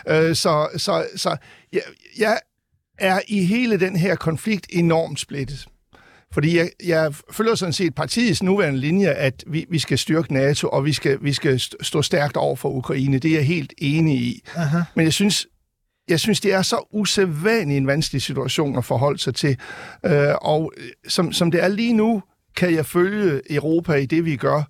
[0.09, 1.35] Øh, så så, så
[1.73, 1.81] jeg,
[2.17, 2.39] jeg
[2.99, 5.65] er i hele den her konflikt enormt splittet.
[6.33, 10.67] Fordi jeg, jeg følger sådan set partiets nuværende linje, at vi, vi skal styrke NATO,
[10.69, 13.19] og vi skal, vi skal st- stå stærkt over for Ukraine.
[13.19, 14.41] Det er jeg helt enig i.
[14.55, 14.79] Aha.
[14.95, 15.47] Men jeg synes,
[16.07, 19.57] jeg synes, det er så usædvanligt en vanskelig situation at forholde sig til.
[20.05, 22.23] Øh, og øh, som, som det er lige nu,
[22.57, 24.63] kan jeg følge Europa i det, vi gør.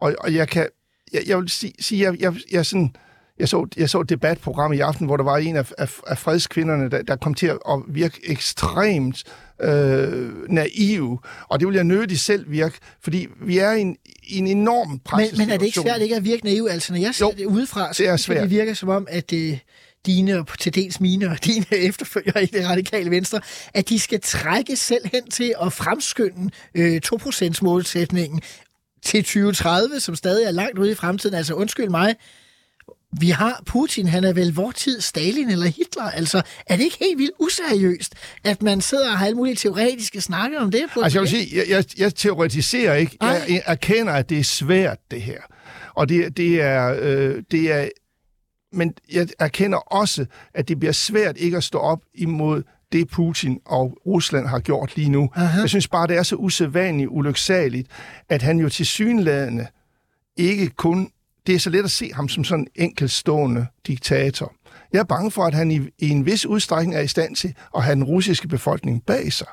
[0.00, 0.66] Og, og jeg kan,
[1.12, 2.94] jeg, jeg vil sige, sige jeg, jeg, jeg, sådan,
[3.38, 6.18] jeg, så, jeg så et debatprogram i aften, hvor der var en af, af, af
[6.18, 9.24] fredskvinderne, der, der kom til at virke ekstremt
[9.60, 11.20] øh, naiv.
[11.48, 14.88] Og det vil jeg nødigt selv virke, fordi vi er i en, i en enorm
[14.88, 16.68] Men, presset men er det ikke svært ikke at virke naiv?
[16.70, 18.42] Altså, når jeg ser Jo, det udefra, så det er svært.
[18.42, 19.58] det virker som om, at øh,
[20.06, 23.40] dine, og til dels mine og dine efterfølgere i det radikale venstre,
[23.74, 28.40] at de skal trække selv hen til at fremskynde øh, 2%-målsætningen
[29.04, 31.34] til 2030, som stadig er langt ude i fremtiden.
[31.34, 32.14] Altså, undskyld mig,
[33.20, 36.02] vi har Putin, han er vel vor tid Stalin eller Hitler.
[36.02, 40.20] Altså, er det ikke helt vildt useriøst, at man sidder og har alle mulige teoretiske
[40.20, 40.84] snakke om det?
[40.94, 43.16] På Altså jeg vil sige, jeg, jeg, jeg teoretiserer ikke.
[43.20, 43.30] Nej.
[43.48, 45.40] Jeg erkender, at det er svært, det her.
[45.94, 47.88] Og det, det, er, øh, det er...
[48.72, 53.60] Men jeg erkender også, at det bliver svært ikke at stå op imod det Putin
[53.64, 55.30] og Rusland har gjort lige nu.
[55.34, 55.60] Aha.
[55.60, 57.88] Jeg synes bare, det er så usædvanligt ulyksaligt,
[58.28, 59.66] at han jo til synlædende
[60.36, 61.10] ikke kun...
[61.46, 64.52] Det er så let at se ham som sådan en enkeltstående diktator.
[64.92, 67.54] Jeg er bange for, at han i, i en vis udstrækning er i stand til
[67.76, 69.46] at have den russiske befolkning bag sig.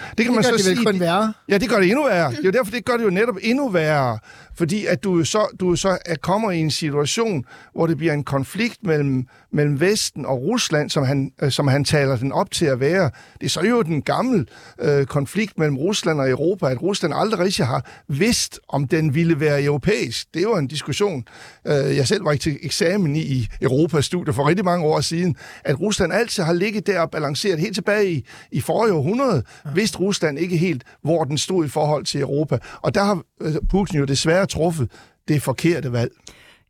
[0.00, 1.32] Det kan Det man gør så det sige, kun værre.
[1.48, 2.30] Ja, det gør det endnu værre.
[2.30, 4.18] Det er jo derfor, det gør det jo netop endnu værre.
[4.58, 8.24] Fordi at du så, du så er, kommer i en situation, hvor det bliver en
[8.24, 12.66] konflikt mellem, mellem Vesten og Rusland, som han, øh, som han taler den op til
[12.66, 13.10] at være.
[13.40, 14.46] Det er så jo den gamle
[14.80, 19.40] øh, konflikt mellem Rusland og Europa, at Rusland aldrig rigtig har vidst, om den ville
[19.40, 20.34] være europæisk.
[20.34, 21.24] Det var en diskussion,
[21.66, 25.80] øh, jeg selv var til eksamen i, i Europastudier for rigtig mange år siden, at
[25.80, 29.70] Rusland altid har ligget der og balanceret helt tilbage i, i forrige århundrede, ja.
[29.74, 32.58] vidste Rusland ikke helt, hvor den stod i forhold til Europa.
[32.82, 34.90] Og der har øh, Putin jo desværre truffet
[35.28, 36.12] det forkerte valg.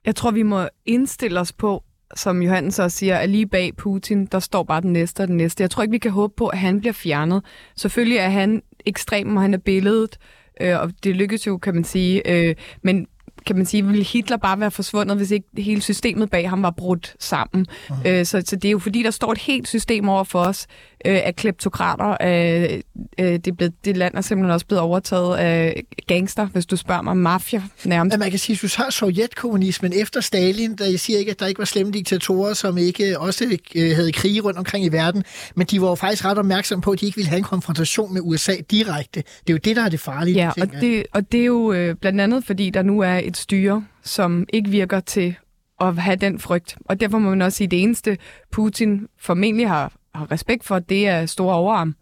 [0.06, 1.82] Jeg tror, vi må indstille os på,
[2.14, 5.36] som Johannes så siger, at lige bag Putin, der står bare den næste og den
[5.36, 5.62] næste.
[5.62, 7.42] Jeg tror ikke, vi kan håbe på, at han bliver fjernet.
[7.76, 10.18] Selvfølgelig er han ekstrem, og han er billedet,
[10.60, 12.30] øh, og det lykkes jo, kan man sige.
[12.30, 13.06] Øh, men
[13.46, 16.70] kan man sige, ville Hitler bare være forsvundet, hvis ikke hele systemet bag ham var
[16.70, 17.66] brudt sammen.
[17.70, 18.08] Uh-huh.
[18.08, 20.66] Øh, så, så det er jo fordi, der står et helt system over for os
[21.06, 22.16] øh, af kleptokrater.
[22.22, 22.80] Øh,
[23.18, 26.76] øh, det, er blevet, det land er simpelthen også blevet overtaget af gangster, hvis du
[26.76, 28.14] spørger mig, mafia nærmest.
[28.14, 31.40] Men man kan sige, at du har sovjetkommunismen efter Stalin, der jeg siger ikke, at
[31.40, 35.24] der ikke var slemme diktatorer, som ikke også øh, havde krige rundt omkring i verden,
[35.54, 38.14] men de var jo faktisk ret opmærksomme på, at de ikke ville have en konfrontation
[38.14, 39.20] med USA direkte.
[39.20, 40.36] Det er jo det, der er det farlige.
[40.36, 43.36] Ja, og det, og det er jo øh, blandt andet, fordi der nu er et
[43.36, 45.36] styre, som ikke virker til
[45.80, 46.76] at have den frygt.
[46.84, 48.18] Og derfor må man også sige, at det eneste
[48.52, 51.94] Putin formentlig har, har respekt for, det er store overarm.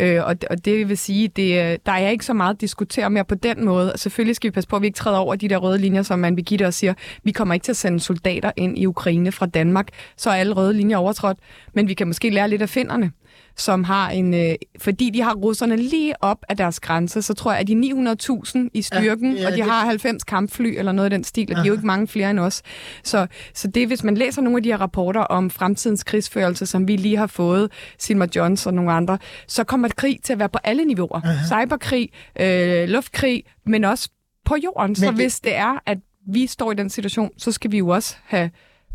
[0.00, 3.24] Øh, og, og det vil sige, det, der er ikke så meget at diskutere mere
[3.24, 3.92] på den måde.
[3.96, 6.18] Selvfølgelig skal vi passe på, at vi ikke træder over de der røde linjer, som
[6.18, 9.46] man Birgitte og siger, vi kommer ikke til at sende soldater ind i Ukraine fra
[9.46, 11.38] Danmark, så er alle røde linjer overtrådt.
[11.74, 13.12] Men vi kan måske lære lidt af finderne
[13.60, 14.34] som har en...
[14.34, 17.74] Øh, fordi de har russerne lige op af deres grænse, så tror jeg, at de
[17.74, 19.64] 900.000 i styrken, ja, ja, og de det...
[19.64, 22.30] har 90 kampfly eller noget af den stil, og de er jo ikke mange flere
[22.30, 22.62] end os.
[23.04, 26.88] Så, så det, hvis man læser nogle af de her rapporter om fremtidens krigsførelse, som
[26.88, 30.48] vi lige har fået, Silmar Jones og nogle andre, så kommer krig til at være
[30.48, 31.20] på alle niveauer.
[31.20, 31.46] Uh-huh.
[31.46, 34.08] Cyberkrig, øh, luftkrig, men også
[34.44, 34.88] på jorden.
[34.88, 35.14] Men så det...
[35.14, 35.98] hvis det er, at
[36.32, 38.50] vi står i den situation, så skal vi jo også have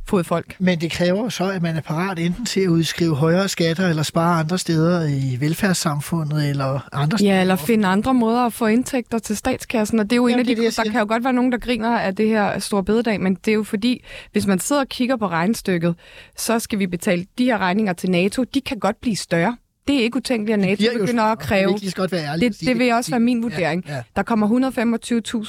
[0.08, 0.56] fodfolk.
[0.60, 4.04] Men det kræver så, at man er parat enten til at udskrive højere skatter, eller
[4.04, 7.34] spare andre steder i velfærdssamfundet, eller andre steder.
[7.34, 10.00] Ja, eller finde andre måder at få indtægter til statskassen.
[10.00, 11.52] Og det er jo Jamen, en af de, det, der kan jo godt være nogen,
[11.52, 14.82] der griner af det her store bededag, men det er jo fordi, hvis man sidder
[14.82, 15.96] og kigger på regnstykket,
[16.38, 18.44] så skal vi betale de her regninger til NATO.
[18.44, 19.58] De kan godt blive større.
[19.88, 21.78] Det er ikke utænkeligt, at NATO begynder at kræve.
[21.78, 23.86] Det, godt være ærlig, det, det vil også være min vurdering.
[23.88, 24.04] Ja, ja.
[24.15, 24.71] Der kommer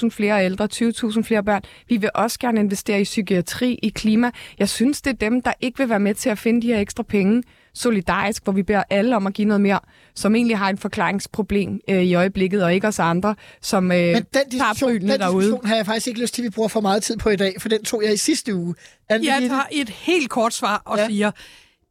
[0.05, 1.63] 125.000 flere ældre, 20.000 flere børn.
[1.89, 4.31] Vi vil også gerne investere i psykiatri, i klima.
[4.59, 6.81] Jeg synes, det er dem, der ikke vil være med til at finde de her
[6.81, 7.43] ekstra penge
[7.77, 9.81] solidarisk, hvor vi beder alle om at give noget mere,
[10.15, 14.15] som egentlig har et forklaringsproblem øh, i øjeblikket, og ikke os andre, som øh, Men
[14.15, 15.45] den diskussion, den derude.
[15.45, 17.37] diskussion har jeg faktisk ikke lyst til, at vi bruger for meget tid på i
[17.37, 18.75] dag, for den tog jeg i sidste uge.
[19.09, 21.07] Anne jeg tager et helt kort svar og ja.
[21.07, 21.31] siger,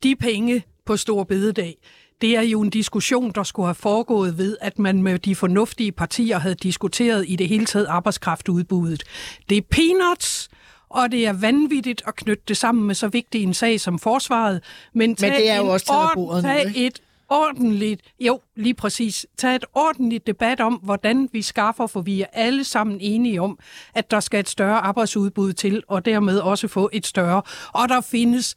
[0.03, 1.75] de penge på Stor Bededag,
[2.21, 5.91] det er jo en diskussion, der skulle have foregået ved, at man med de fornuftige
[5.91, 9.03] partier havde diskuteret i det hele taget arbejdskraftudbuddet.
[9.49, 10.49] Det er peanuts,
[10.89, 14.63] og det er vanvittigt at knytte det sammen med så vigtig en sag som forsvaret.
[14.93, 19.55] Men, men det er jo også taget bordet tag et ordentligt, jo, lige præcis, tag
[19.55, 23.59] et ordentligt debat om, hvordan vi skaffer, for vi er alle sammen enige om,
[23.93, 27.41] at der skal et større arbejdsudbud til, og dermed også få et større.
[27.73, 28.55] Og der findes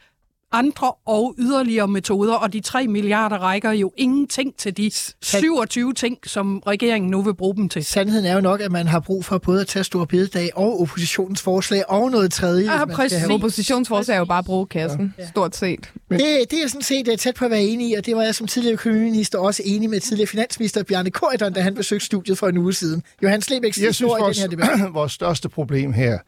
[0.52, 4.90] andre og yderligere metoder, og de 3 milliarder rækker jo ingenting til de
[5.22, 7.84] 27 ting, som regeringen nu vil bruge dem til.
[7.84, 10.80] Sandheden er jo nok, at man har brug for både at tage store bededag og
[10.80, 12.72] oppositionens forslag og noget tredje.
[12.72, 13.18] Ja, præcis.
[13.18, 13.32] Have...
[13.32, 15.28] Oppositionsforslag er jo bare at bruge kassen, ja.
[15.28, 15.92] stort set.
[16.10, 18.22] Det, det er sådan set øh, tæt på at være enig i, og det var
[18.22, 22.38] jeg som tidligere økonomiminister også enig med tidligere finansminister Bjarne Korydon, da han besøgte studiet
[22.38, 23.02] for en uge siden.
[23.22, 24.94] Johan Slebæks jeg synes, vores, i den her debat.
[24.94, 26.18] vores største problem her,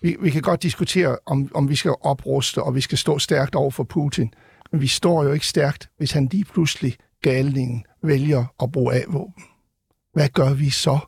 [0.00, 3.54] vi, vi kan godt diskutere, om, om vi skal opruste, og vi skal stå stærkt
[3.54, 4.34] over for Putin.
[4.72, 9.44] Men vi står jo ikke stærkt, hvis han lige pludselig galningen vælger at bruge A-våben.
[10.12, 10.98] Hvad gør vi så?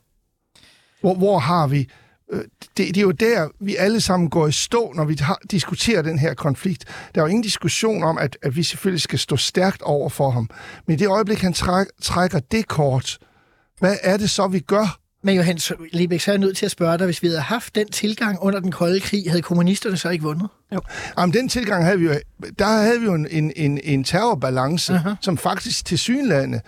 [1.01, 1.87] Hvor, hvor har vi...
[2.31, 2.41] Øh,
[2.77, 6.01] det, det er jo der, vi alle sammen går i stå, når vi har, diskuterer
[6.01, 6.85] den her konflikt.
[7.15, 10.29] Der er jo ingen diskussion om, at, at vi selvfølgelig skal stå stærkt over for
[10.29, 10.49] ham.
[10.87, 13.17] Men i det øjeblik, han træk, trækker det kort,
[13.79, 14.98] hvad er det så, vi gør?
[15.23, 17.75] Men Johannes Libæk, så er jeg nødt til at spørge dig, hvis vi havde haft
[17.75, 20.47] den tilgang under den kolde krig, havde kommunisterne så ikke vundet?
[20.73, 20.81] Jo.
[21.17, 22.13] Jamen, den tilgang havde vi jo,
[22.59, 25.15] der havde vi jo en, en, en terrorbalance, uh-huh.
[25.21, 26.61] som faktisk til synlande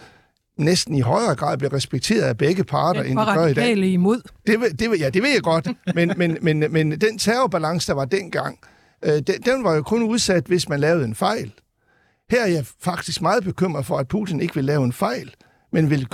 [0.58, 3.78] næsten i højere grad bliver respekteret af begge parter, end de gør i dag.
[3.78, 4.22] imod.
[4.48, 8.06] Det, det, ja, det ved jeg godt, men, men, men, men den terrorbalance, der var
[8.06, 8.60] dengang,
[9.06, 11.54] øh, den, den var jo kun udsat, hvis man lavede en fejl.
[12.30, 15.36] Her er jeg faktisk meget bekymret for, at Putin ikke vil lave en fejl
[15.72, 16.08] men vil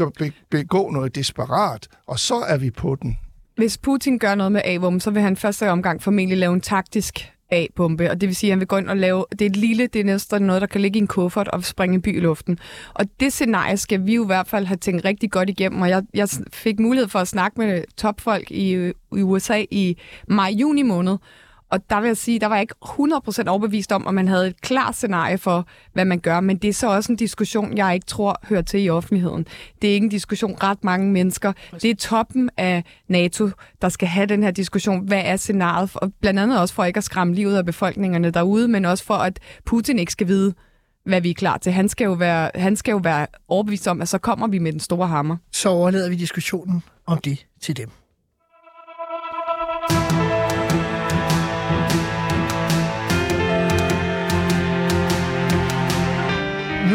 [0.49, 3.17] begå noget desperat, og så er vi på den.
[3.55, 7.31] Hvis Putin gør noget med a så vil han første omgang formentlig lave en taktisk
[7.51, 9.55] A-bombe, og det vil sige, at han vil gå ind og lave, det er et
[9.55, 12.17] lille, det er næsten noget, der kan ligge i en kuffert og springe en by
[12.17, 12.59] i luften.
[12.93, 15.89] Og det scenarie skal vi jo i hvert fald have tænkt rigtig godt igennem, og
[15.89, 20.81] jeg, jeg fik mulighed for at snakke med topfolk i, øh, i USA i maj-juni
[20.81, 21.17] måned,
[21.71, 24.47] og der vil jeg sige, der var jeg ikke 100% overbevist om, at man havde
[24.47, 26.39] et klart scenarie for, hvad man gør.
[26.39, 29.47] Men det er så også en diskussion, jeg ikke tror hører til i offentligheden.
[29.81, 31.53] Det er ikke en diskussion ret mange mennesker.
[31.81, 33.49] Det er toppen af NATO,
[33.81, 35.07] der skal have den her diskussion.
[35.07, 35.91] Hvad er scenariet?
[35.95, 39.13] Og blandt andet også for ikke at skræmme livet af befolkningerne derude, men også for,
[39.13, 40.53] at Putin ikke skal vide,
[41.05, 41.71] hvad vi er klar til.
[41.71, 44.71] Han skal jo være, han skal jo være overbevist om, at så kommer vi med
[44.71, 45.37] den store hammer.
[45.51, 47.89] Så overlader vi diskussionen om det til dem.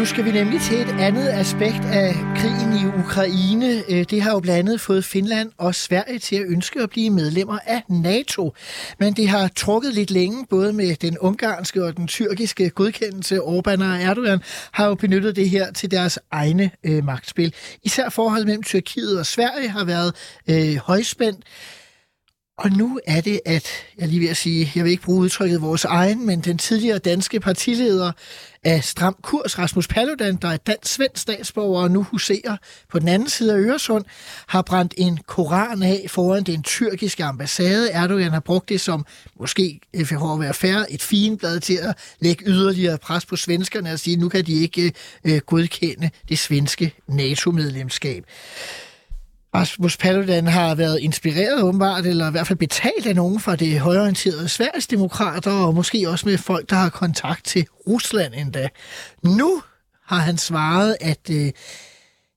[0.03, 3.83] Nu skal vi nemlig til et andet aspekt af krigen i Ukraine.
[3.89, 7.09] Øh, det har jo blandt andet fået Finland og Sverige til at ønske at blive
[7.09, 8.53] medlemmer af NATO.
[8.99, 13.37] Men det har trukket lidt længe, både med den ungarske og den tyrkiske godkendelse.
[13.37, 14.39] Orbán og Erdogan
[14.71, 17.53] har jo benyttet det her til deres egne øh, magtspil.
[17.83, 20.15] Især forholdet mellem Tyrkiet og Sverige har været
[20.49, 21.45] øh, højspændt.
[22.57, 25.61] Og nu er det, at jeg lige vil at sige, jeg vil ikke bruge udtrykket
[25.61, 28.11] vores egen, men den tidligere danske partileder
[28.63, 32.57] af Stram Kurs, Rasmus Paludan, der er dansk-svensk statsborger og nu huserer
[32.89, 34.05] på den anden side af Øresund,
[34.47, 37.91] har brændt en koran af foran den tyrkiske ambassade.
[37.91, 39.05] Erdogan har brugt det som,
[39.39, 43.35] måske øh, for at være færre, et fint blad til at lægge yderligere pres på
[43.35, 44.93] svenskerne og sige, at nu kan de ikke
[45.25, 48.25] øh, øh godkende det svenske NATO-medlemskab.
[49.55, 53.79] Rasmus Paludan har været inspireret åbenbart, eller i hvert fald betalt af nogen fra det
[53.79, 58.69] højorienterede Sveriges demokrater, og måske også med folk, der har kontakt til Rusland endda.
[59.23, 59.61] Nu
[60.05, 61.51] har han svaret, at øh,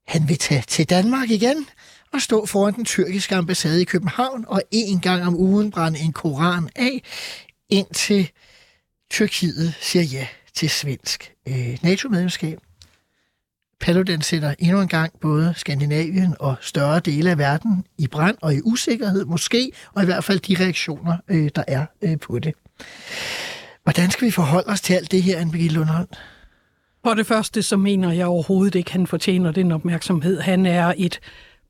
[0.06, 1.66] han vil tage til Danmark igen
[2.12, 6.12] og stå foran den tyrkiske ambassade i København og en gang om ugen brænde en
[6.12, 7.02] koran af,
[7.68, 8.30] indtil
[9.10, 12.58] Tyrkiet siger ja til svensk øh, NATO-medlemskab.
[13.80, 18.54] Paludan sætter endnu en gang både Skandinavien og større dele af verden i brand og
[18.54, 22.54] i usikkerhed måske, og i hvert fald de reaktioner, øh, der er øh, på det.
[23.82, 26.08] Hvordan skal vi forholde os til alt det her, Anne-Begitte Lundholm?
[27.04, 30.40] For det første, så mener jeg overhovedet ikke, at han fortjener den opmærksomhed.
[30.40, 31.20] Han er et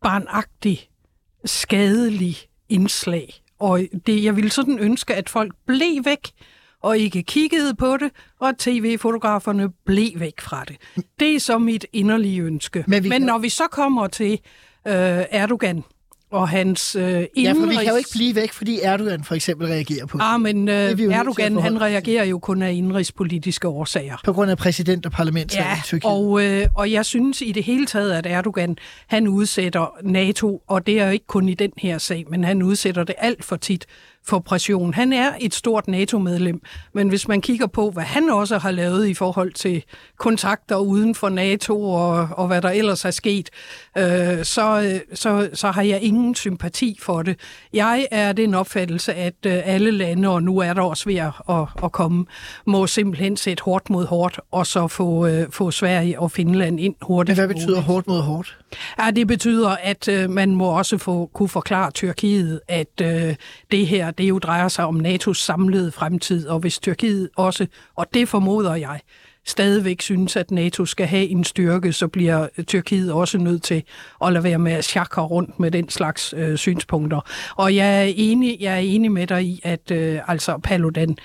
[0.03, 0.89] barnagtigt,
[1.45, 2.37] skadelig
[2.69, 3.43] indslag.
[3.59, 6.31] Og det, jeg ville sådan ønske, at folk blev væk
[6.83, 8.11] og ikke kiggede på det,
[8.41, 10.77] og tv-fotograferne blev væk fra det.
[11.21, 12.85] Det er så mit inderlige ønske.
[12.87, 14.33] Men, vi Men når vi så kommer til
[14.87, 15.85] øh, Erdogan,
[16.31, 17.29] og hans øh, indrigs...
[17.37, 20.25] Ja, for vi kan jo ikke blive væk, fordi Erdogan for eksempel reagerer på det.
[20.27, 24.17] Ah, men øh, Erdogan, han reagerer jo kun af indrigspolitiske årsager.
[24.25, 26.13] På grund af præsident og parlament ja, i Tyrkiet.
[26.13, 30.87] Og, øh, og jeg synes i det hele taget, at Erdogan, han udsætter NATO, og
[30.87, 33.57] det er jo ikke kun i den her sag, men han udsætter det alt for
[33.57, 33.87] tit
[34.29, 34.95] for pression.
[34.95, 36.61] Han er et stort NATO-medlem,
[36.95, 39.85] men hvis man kigger på, hvad han også har lavet i forhold til
[40.19, 43.51] kontakter uden for NATO og, og hvad der ellers er sket,
[43.99, 47.41] øh, så, så, så har jeg ingen sympati for det.
[47.73, 51.33] Jeg er den opfattelse, at øh, alle lande, og nu er der også ved at,
[51.85, 52.27] at komme,
[52.67, 56.95] må simpelthen sætte hårdt mod hårdt, og så få, øh, få Sverige og Finland ind
[57.03, 57.39] hurtigt.
[57.39, 58.59] Men hvad betyder hårdt mod hårdt?
[58.99, 63.35] Ja, det betyder, at øh, man må også få, kunne forklare Tyrkiet, at øh,
[63.71, 67.67] det her, det jo drejer sig om NATO's samlede fremtid, og hvis Tyrkiet også,
[67.97, 69.01] og det formoder jeg,
[69.47, 73.83] stadigvæk synes, at NATO skal have en styrke, så bliver Tyrkiet også nødt til
[74.25, 77.21] at lade være med at chakre rundt med den slags øh, synspunkter.
[77.57, 81.17] Og jeg er enig, jeg er enig med dig i, at øh, altså Paludan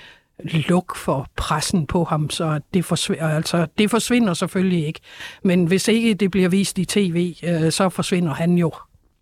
[0.44, 5.00] luk for pressen på ham, så det forsvinder, altså, det forsvinder selvfølgelig ikke.
[5.44, 8.72] Men hvis ikke det bliver vist i tv, øh, så forsvinder han jo.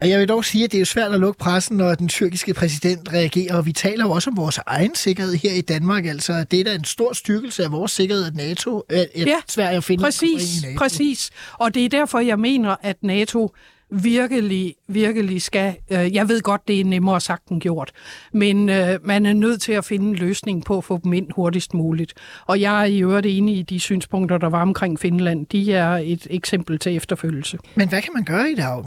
[0.02, 2.54] Jeg vil dog sige, at det er jo svært at lukke pressen, når den tyrkiske
[2.54, 6.06] præsident reagerer, og vi taler jo også om vores egen sikkerhed her i Danmark.
[6.06, 9.76] Altså, det er da en stor styrkelse af vores sikkerhed, at NATO, at ja, Sverige
[9.76, 10.78] og Finland præcis, NATO.
[10.78, 11.30] præcis.
[11.52, 13.54] Og det er derfor, jeg mener, at NATO
[13.90, 15.76] virkelig, virkelig skal...
[15.90, 17.92] Øh, jeg ved godt, det er nemmere sagt end gjort,
[18.32, 21.26] men øh, man er nødt til at finde en løsning på at få dem ind
[21.32, 22.14] hurtigst muligt.
[22.46, 25.46] Og jeg er i øvrigt enig i de synspunkter, der var omkring Finland.
[25.46, 27.58] De er et eksempel til efterfølgelse.
[27.74, 28.84] Men hvad kan man gøre i dag?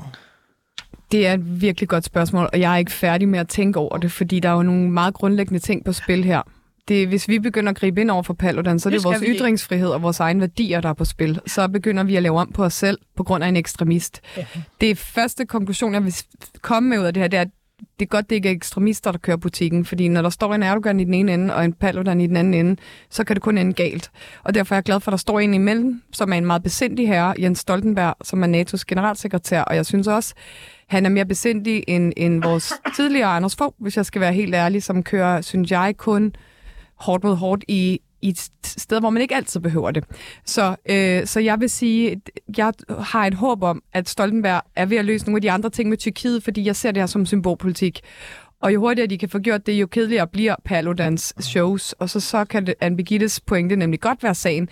[1.12, 3.98] Det er et virkelig godt spørgsmål, og jeg er ikke færdig med at tænke over
[3.98, 6.42] det, fordi der er jo nogle meget grundlæggende ting på spil her.
[6.88, 9.24] Det, hvis vi begynder at gribe ind over for Paludan, så er det, det vores
[9.28, 11.40] ytringsfrihed og vores egne værdier, der er på spil.
[11.46, 14.22] Så begynder vi at lave om på os selv på grund af en ekstremist.
[14.38, 14.46] Ja.
[14.82, 16.16] Det første konklusion, jeg vil
[16.62, 17.50] komme med ud af det her, det er, at
[18.00, 20.64] det er godt, det ikke er ekstremister, der kører butikken, fordi når der står en
[20.64, 23.44] Erdogan i den ene ende og en Paludan i den anden ende, så kan det
[23.44, 24.12] kun ende galt.
[24.44, 26.64] Og derfor er jeg glad for, at der står en imellem, som er en meget
[26.64, 30.34] besindig herre, Jens Stoltenberg, som er NATO's generalsekretær, og jeg synes også,
[30.88, 34.56] han er mere besindig end, end vores tidligere Anders Fogh, hvis jeg skal være helt
[34.56, 36.36] ærlig, som kører, synes jeg, kun
[37.04, 40.04] hårdt mod hårdt i, i et sted, hvor man ikke altid behøver det.
[40.46, 42.22] Så, øh, så jeg vil sige,
[42.58, 45.70] jeg har et håb om, at Stoltenberg er ved at løse nogle af de andre
[45.70, 48.02] ting med Tyrkiet, fordi jeg ser det her som symbolpolitik.
[48.62, 51.94] Og jo hurtigere de kan få gjort det, jo kedeligere bliver Paludans shows.
[51.94, 54.70] Og så, så kan Anne Birgittes pointe nemlig godt være sagen.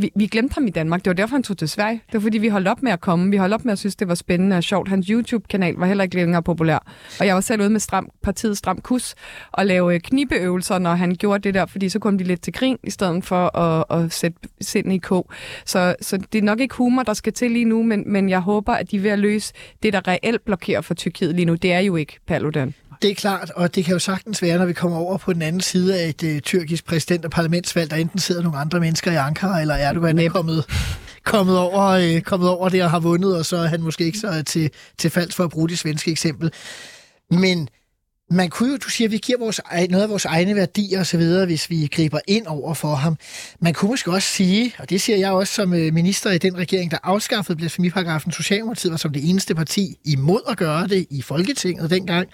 [0.00, 1.04] Vi, vi glemte ham i Danmark.
[1.04, 2.02] Det var derfor, han tog til Sverige.
[2.06, 3.30] Det var fordi, vi holdt op med at komme.
[3.30, 4.88] Vi holdt op med at synes, det var spændende og sjovt.
[4.88, 6.92] Hans YouTube-kanal var heller ikke længere populær.
[7.20, 9.14] Og jeg var selv ude med stram, partiet Stram Kus
[9.52, 12.52] og lave øh, knibeøvelser, når han gjorde det der, fordi så kom de lidt til
[12.52, 15.30] grin, i stedet for at, at sætte sind i kog.
[15.64, 18.40] Så, så det er nok ikke humor, der skal til lige nu, men, men jeg
[18.40, 21.54] håber, at de er ved at løse det, der reelt blokerer for Tyrkiet lige nu.
[21.54, 22.74] Det er jo ikke Paludan.
[23.02, 25.42] Det er klart, og det kan jo sagtens være, når vi kommer over på den
[25.42, 29.12] anden side af et uh, tyrkisk præsident- og parlamentsvalg, der enten sidder nogle andre mennesker
[29.12, 30.64] i Ankara, eller Erdogan er kommet,
[31.24, 34.18] kommet, over, uh, kommet over det og har vundet, og så er han måske ikke
[34.18, 36.52] så til, til falds for at bruge det svenske eksempel.
[37.30, 37.68] Men
[38.30, 41.22] man kunne jo, du siger, at vi giver vores, noget af vores egne værdier osv.,
[41.46, 43.16] hvis vi griber ind over for ham.
[43.60, 46.90] Man kunne måske også sige, og det siger jeg også som minister i den regering,
[46.90, 51.90] der afskaffede blasfemiparagrafen, Socialdemokratiet var som det eneste parti imod at gøre det i Folketinget
[51.90, 52.28] dengang,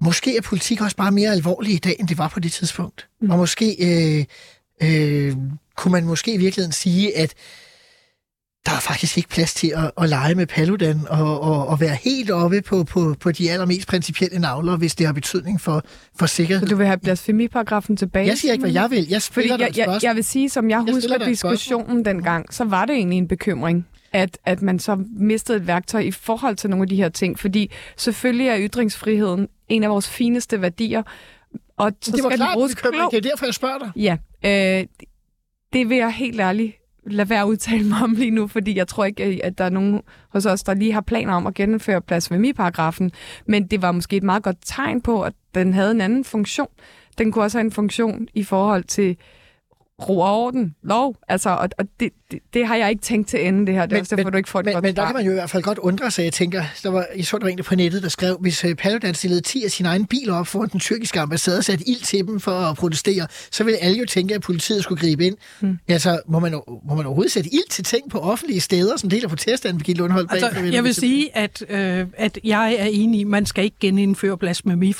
[0.00, 3.08] måske er politik også bare mere alvorlig i dag, end det var på det tidspunkt.
[3.20, 3.30] Mm.
[3.30, 4.24] Og måske øh,
[4.82, 5.36] øh,
[5.76, 7.34] kunne man måske i virkeligheden sige, at
[8.66, 11.94] der er faktisk ikke plads til at, at lege med Paludan og, og, og være
[11.94, 15.82] helt oppe på, på, på de allermest principielle navler, hvis det har betydning for,
[16.18, 16.66] for sikkerhed.
[16.66, 18.26] Så du vil have blasfemiparagrafen tilbage?
[18.26, 19.06] Jeg siger ikke, hvad jeg vil.
[19.08, 22.84] Jeg Fordi jeg, jeg, jeg vil sige, som jeg, jeg husker diskussionen dengang, så var
[22.84, 23.86] det egentlig en bekymring
[24.18, 27.38] at, at man så mistede et værktøj i forhold til nogle af de her ting.
[27.38, 31.02] Fordi selvfølgelig er ytringsfriheden en af vores fineste værdier.
[31.76, 33.90] Og så det var skal klart, den det er derfor, jeg spørger dig.
[33.96, 34.86] Ja, øh,
[35.72, 36.72] det vil jeg helt ærligt
[37.10, 39.70] lade være at udtale mig om lige nu, fordi jeg tror ikke, at der er
[39.70, 43.12] nogen hos os, der lige har planer om at gennemføre blasfemiparagrafen.
[43.46, 46.68] Men det var måske et meget godt tegn på, at den havde en anden funktion.
[47.18, 49.16] Den kunne også have en funktion i forhold til
[50.08, 51.16] ro og orden, lov.
[51.28, 53.86] Altså, og, og det, det, det, har jeg ikke tænkt til ende, det her.
[53.86, 55.24] Det er også derfor, men, du ikke får det men, godt Men der kan man
[55.24, 56.24] jo i hvert fald godt undre sig.
[56.24, 59.14] Jeg tænker, der var, jeg så der en på nettet, der skrev, hvis uh, Paludan
[59.14, 62.26] stillede 10 af sine egne biler op foran den tyrkiske ambassade og satte ild til
[62.26, 65.36] dem for at protestere, så ville alle jo tænke, at politiet skulle gribe ind.
[65.60, 65.78] Hmm.
[65.88, 66.52] Altså, må man,
[66.88, 69.98] må man overhovedet sætte ild til ting på offentlige steder, som del af protesten, Birgitte
[70.00, 70.32] Lundholdt?
[70.32, 74.94] Altså, jeg vil sige, at, øh, at jeg er enig, man skal ikke genindføre blasfemi,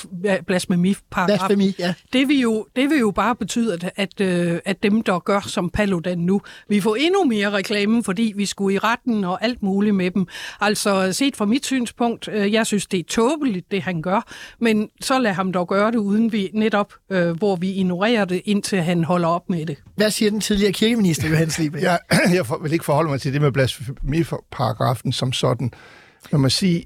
[0.47, 1.37] blasfemiparagraf.
[1.37, 1.93] Blasfemi, ja.
[2.13, 5.39] Det vil jo, det vil jo bare betyde, at, at, øh, at dem, der gør
[5.39, 9.63] som Paludan nu, vi får endnu mere reklame, fordi vi skulle i retten og alt
[9.63, 10.27] muligt med dem.
[10.61, 14.27] Altså, set fra mit synspunkt, øh, jeg synes, det er tåbeligt, det han gør,
[14.59, 18.41] men så lad ham dog gøre det, uden vi netop, øh, hvor vi ignorerer det,
[18.45, 19.77] indtil han holder op med det.
[19.95, 21.79] Hvad siger den tidligere kirkeminister, Johannes Liebe?
[21.89, 21.99] Jeg,
[22.33, 25.71] jeg vil ikke forholde mig til det med blasfemiparagrafen som sådan.
[26.31, 26.85] Man må sige,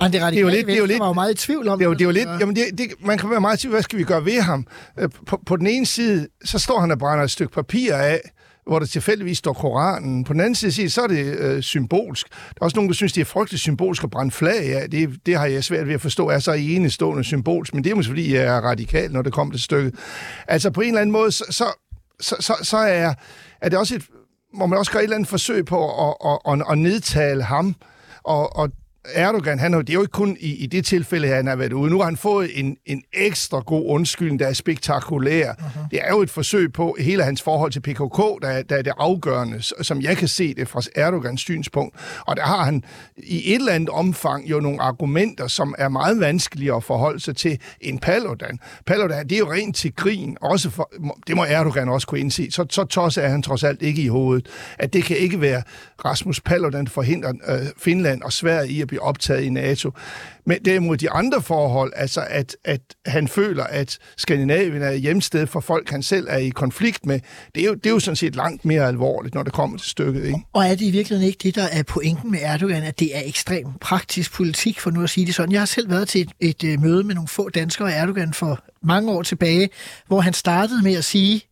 [0.00, 1.68] men det, det er jo lidt, det er jo lidt, var jo meget i tvivl
[1.68, 1.84] om det.
[1.84, 3.72] Er jo, det er jo lidt, jamen det, det, man kan være meget i tvivl,
[3.72, 4.66] hvad skal vi gøre ved ham?
[4.98, 8.20] Øh, på, på den ene side, så står han og brænder et stykke papir af,
[8.70, 10.24] hvor der tilfældigvis står Koranen.
[10.24, 12.28] På den anden side, så er det øh, symbolsk.
[12.28, 14.90] Der er også nogen, der synes, det er frygteligt symbolsk at brænde flag af.
[14.90, 17.94] Det, det har jeg svært ved at forstå, er så enestående symbolsk, men det er
[17.94, 19.94] måske, fordi jeg er radikal, når det kommer til stykket.
[20.48, 21.64] Altså på en eller anden måde, så, så,
[22.20, 23.14] så, så, så er,
[23.60, 24.02] er det også et,
[24.54, 27.74] må man også gøre et eller andet forsøg på at, at, at, at nedtale ham,
[28.24, 28.70] og, og
[29.04, 31.90] Erdogan, han, det er jo ikke kun i, i det tilfælde, han har været ude.
[31.90, 35.52] Nu har han fået en, en ekstra god undskyldning, der er spektakulær.
[35.52, 35.88] Uh-huh.
[35.90, 38.92] Det er jo et forsøg på hele hans forhold til PKK, der, der er det
[38.98, 41.96] afgørende, som jeg kan se det fra Erdogans synspunkt.
[42.26, 42.82] Og der har han
[43.16, 47.36] i et eller andet omfang jo nogle argumenter, som er meget vanskelige at forholde sig
[47.36, 48.58] til en Paludan.
[48.86, 50.92] Paludan, det er jo rent til grin, også for,
[51.26, 52.50] det må Erdogan også kunne indse.
[52.50, 54.48] Så, så tosset er han trods alt ikke i hovedet.
[54.78, 55.62] At det kan ikke være
[56.04, 59.90] Rasmus Paludan forhindrer øh, Finland og Sverige i at blive optaget i NATO.
[60.46, 65.60] Men derimod de andre forhold, altså at, at han føler, at Skandinavien er hjemsted for
[65.60, 67.20] folk, han selv er i konflikt med,
[67.54, 69.90] det er jo, det er jo sådan set langt mere alvorligt, når det kommer til
[69.90, 70.24] stykket.
[70.24, 70.38] Ikke?
[70.52, 73.22] Og er det i virkeligheden ikke det, der er pointen med Erdogan, at det er
[73.24, 75.52] ekstrem praktisk politik, for nu at sige det sådan.
[75.52, 78.34] Jeg har selv været til et, et, et møde med nogle få danskere og Erdogan
[78.34, 79.70] for mange år tilbage,
[80.06, 81.42] hvor han startede med at sige,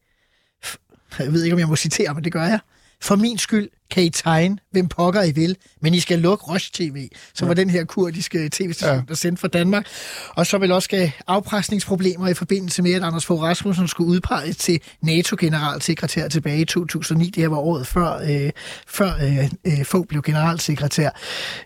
[1.18, 2.58] jeg ved ikke, om jeg må citere, men det gør jeg,
[3.02, 6.70] for min skyld kan I tegne, hvem pokker I vil, men I skal lukke Roche
[6.72, 7.48] TV, som ja.
[7.48, 9.02] var den her kurdiske tv-station, ja.
[9.08, 9.86] der sendte fra Danmark.
[10.28, 14.56] Og så vil også skal afpresningsproblemer i forbindelse med, at Anders Fogh Rasmussen skulle udpeges
[14.56, 17.26] til NATO-generalsekretær tilbage i 2009.
[17.26, 18.50] Det her var året før, øh,
[18.86, 21.10] før øh, øh, Fogh blev generalsekretær.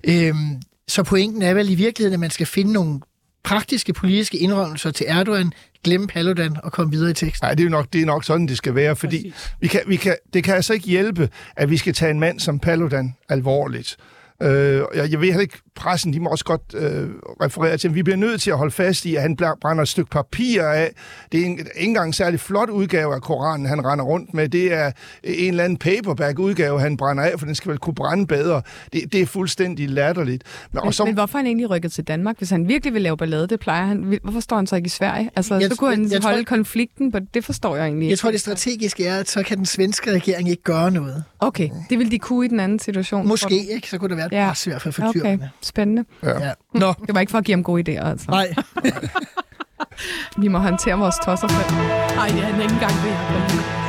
[0.04, 0.34] Øh,
[0.88, 3.00] så pointen er vel i virkeligheden, at man skal finde nogle
[3.44, 5.52] praktiske politiske indrømmelser til Erdogan,
[5.84, 7.46] glemme Paludan og komme videre i teksten.
[7.46, 9.80] Nej, det er jo nok, det er nok sådan, det skal være, fordi vi kan,
[9.86, 13.14] vi kan, det kan altså ikke hjælpe, at vi skal tage en mand som Paludan
[13.28, 13.96] alvorligt.
[14.42, 17.08] Øh, jeg, jeg ved ikke pressen, de må også godt øh,
[17.42, 19.88] referere til, at vi bliver nødt til at holde fast i, at han brænder et
[19.88, 20.90] stykke papir af.
[21.32, 24.48] Det er en, ikke engang en særlig flot udgave af Koranen, han render rundt med.
[24.48, 24.92] Det er
[25.24, 28.62] en eller anden paperback-udgave, han brænder af, for den skal vel kunne brænde bedre.
[28.92, 30.42] Det, det er fuldstændig latterligt.
[30.72, 32.38] Men, og så, men hvorfor er han egentlig rykket til Danmark?
[32.38, 34.18] Hvis han virkelig vil lave ballade, det plejer han.
[34.22, 35.30] Hvorfor står han så ikke i Sverige?
[35.36, 38.10] Altså, jeg, så kunne han jeg, jeg holde tror, konflikten, på, det forstår jeg egentlig
[38.10, 41.24] Jeg tror, det strategiske er, at så kan den svenske regering ikke gøre noget.
[41.40, 43.28] Okay, det vil de kunne i den anden situation.
[43.28, 44.48] Måske ikke, så kunne det være et ja.
[44.48, 45.38] pres i hvert fald for okay.
[45.62, 46.04] Spændende.
[46.22, 46.46] Ja.
[46.46, 46.52] Ja.
[46.74, 46.94] Nå.
[47.06, 48.30] Det var ikke for at give ham gode idéer, altså.
[48.30, 48.54] Nej.
[50.42, 51.76] Vi må håndtere vores tosser selv.
[52.16, 53.82] Nej, det er han ikke engang ved at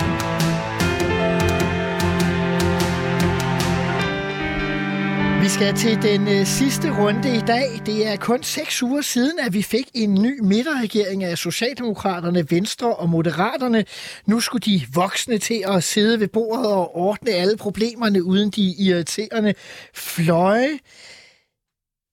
[5.43, 7.81] Vi skal til den øh, sidste runde i dag.
[7.85, 12.95] Det er kun seks uger siden, at vi fik en ny midterregering af Socialdemokraterne, Venstre
[12.95, 13.85] og Moderaterne.
[14.25, 18.75] Nu skulle de voksne til at sidde ved bordet og ordne alle problemerne uden de
[18.79, 19.53] irriterende
[19.93, 20.79] fløje.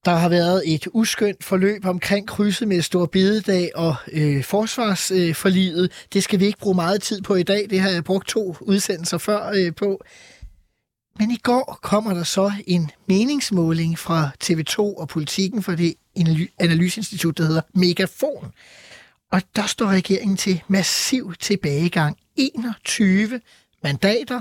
[0.05, 5.83] Der har været et uskyndt forløb omkring krydset med Stor Bededag og øh, forsvarsforliget.
[5.83, 7.67] Øh, det skal vi ikke bruge meget tid på i dag.
[7.71, 10.05] Det har jeg brugt to udsendelser før øh, på.
[11.19, 15.95] Men i går kommer der så en meningsmåling fra TV2 og Politikken for det
[16.59, 18.53] analyseinstitut, der hedder Megafon.
[19.33, 22.17] Og der står regeringen til massiv tilbagegang.
[22.37, 23.41] 21
[23.83, 24.41] mandater.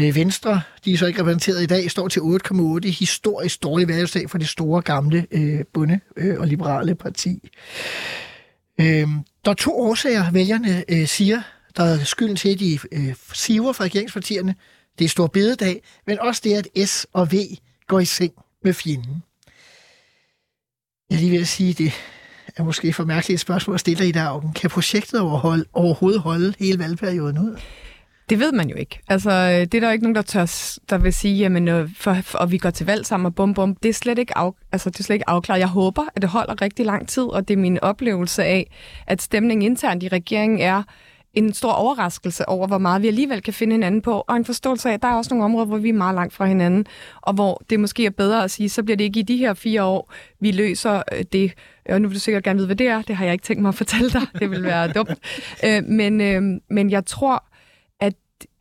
[0.00, 2.88] Øh, Venstre, de er så ikke repræsenteret i dag, står til 8,8.
[2.88, 7.48] Historisk dårlig valgsdag for det store gamle øh, bunde øh, og liberale parti.
[8.80, 9.08] Øh,
[9.44, 11.42] der er to årsager, vælgerne øh, siger,
[11.76, 14.54] der er skylden til, at de øh, siver fra regeringspartierne.
[14.98, 17.36] Det er stor bededag, men også det, at S og V
[17.86, 18.32] går i seng
[18.64, 19.22] med fjenden.
[21.10, 21.92] Jeg lige vil sige, det
[22.56, 24.40] er måske for mærkeligt et spørgsmål at stille i dag.
[24.54, 27.56] Kan projektet overholde, overhovedet holde hele valgperioden ud?
[28.30, 29.00] Det ved man jo ikke.
[29.08, 30.44] Altså, det er der ikke nogen, der tør,
[30.90, 33.54] der vil sige, jamen, øh, for, for, og vi går til valg sammen og bum
[33.54, 33.74] bum.
[33.74, 35.60] Det er slet ikke, af, altså, det er slet ikke afklaret.
[35.60, 38.70] Jeg håber, at det holder rigtig lang tid, og det er min oplevelse af,
[39.06, 40.82] at stemningen internt i regeringen er,
[41.34, 44.88] en stor overraskelse over, hvor meget vi alligevel kan finde hinanden på, og en forståelse
[44.88, 46.86] af, at der er også nogle områder, hvor vi er meget langt fra hinanden,
[47.20, 49.54] og hvor det måske er bedre at sige, så bliver det ikke i de her
[49.54, 51.52] fire år, vi løser øh, det.
[51.88, 53.02] Og nu vil du sikkert gerne vide, hvad det er.
[53.02, 54.22] Det har jeg ikke tænkt mig at fortælle dig.
[54.38, 55.18] Det vil være dumt.
[55.64, 57.44] Øh, men, øh, men jeg tror,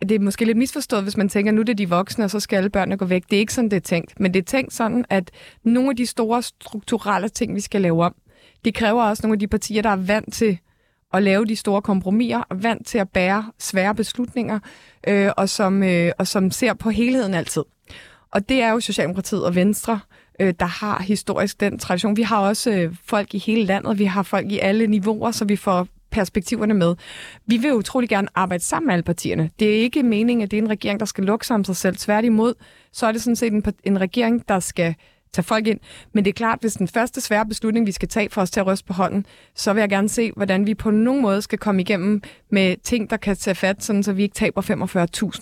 [0.02, 2.39] det er måske lidt misforstået, hvis man tænker, nu er det de voksne, og så
[2.39, 3.24] skal alle børnene gå væk.
[3.30, 4.20] Det er ikke sådan, det er tænkt.
[4.20, 5.32] Men det er tænkt sådan, at
[5.64, 8.16] nogle af de store strukturelle ting, vi skal lave om,
[8.66, 10.58] det kræver også nogle af de partier, der er vant til
[11.14, 14.60] at lave de store kompromiser, og vant til at bære svære beslutninger,
[15.08, 17.64] øh, og, som, øh, og som ser på helheden altid.
[18.32, 20.00] Og det er jo Socialdemokratiet og Venstre,
[20.39, 22.18] øh, der har historisk den tradition.
[22.18, 25.45] Vi har også øh, folk i hele landet, vi har folk i alle niveauer, så
[25.45, 26.95] vi får perspektiverne med.
[27.45, 29.49] Vi vil utrolig gerne arbejde sammen med alle partierne.
[29.60, 31.76] Det er ikke meningen, at det er en regering, der skal lukke sig om sig
[31.76, 31.95] selv.
[31.95, 32.53] Tværtimod,
[32.91, 34.95] så er det sådan set en, en regering, der skal
[35.34, 35.80] tage folk ind.
[36.14, 38.60] Men det er klart, hvis den første svære beslutning, vi skal tage for os til
[38.60, 41.60] at ryste på hånden, så vil jeg gerne se, hvordan vi på nogen måde skal
[41.60, 44.62] komme igennem med ting, der kan tage fat, sådan så vi ikke taber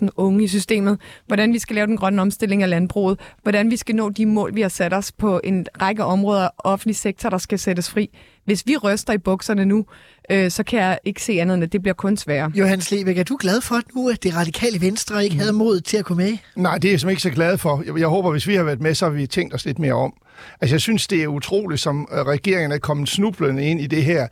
[0.04, 1.00] 45.000 unge i systemet.
[1.28, 3.20] Hvordan vi skal lave den grønne omstilling af landbruget.
[3.44, 6.50] Hvordan vi skal nå de mål, vi har sat os på en række områder af
[6.58, 8.10] offentlig sektor, der skal sættes fri.
[8.48, 9.86] Hvis vi ryster i bukserne nu,
[10.32, 12.52] øh, så kan jeg ikke se andet end, at det bliver kun sværere.
[12.56, 15.40] Johannes Lebæk, er du glad for nu, at det radikale venstre ikke mm.
[15.40, 16.38] havde mod til at komme med?
[16.56, 17.84] Nej, det er jeg simpelthen ikke så glad for.
[17.86, 19.94] Jeg, jeg håber, hvis vi har været med, så har vi tænkt os lidt mere
[19.94, 20.14] om.
[20.62, 24.04] Altså, jeg synes, det er utroligt, som øh, regeringen er kommet snublende ind i det
[24.04, 24.28] her,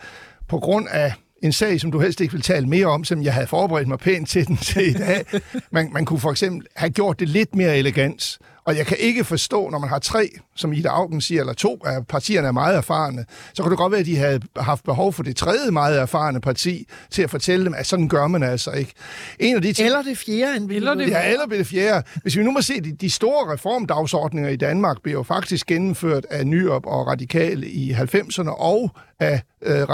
[0.47, 1.13] på grund af
[1.43, 3.99] en sag, som du helst ikke vil tale mere om, som jeg havde forberedt mig
[3.99, 5.25] pænt til den til i dag.
[5.71, 8.37] Man, man kunne for eksempel have gjort det lidt mere elegant.
[8.65, 11.81] Og jeg kan ikke forstå, når man har tre, som Ida Augen siger, eller to
[11.85, 15.13] af partierne er meget erfarne, så kunne det godt være, at de havde haft behov
[15.13, 18.71] for det tredje meget erfarne parti til at fortælle dem, at sådan gør man altså
[18.71, 18.93] ikke.
[19.39, 20.57] En af de eller det fjerde.
[20.57, 22.07] En eller det, ja, eller det fjerde.
[22.21, 26.25] Hvis vi nu må se, de, de store reformdagsordninger i Danmark bliver jo faktisk gennemført
[26.29, 29.87] af Nyop og Radikale i 90'erne og af øh,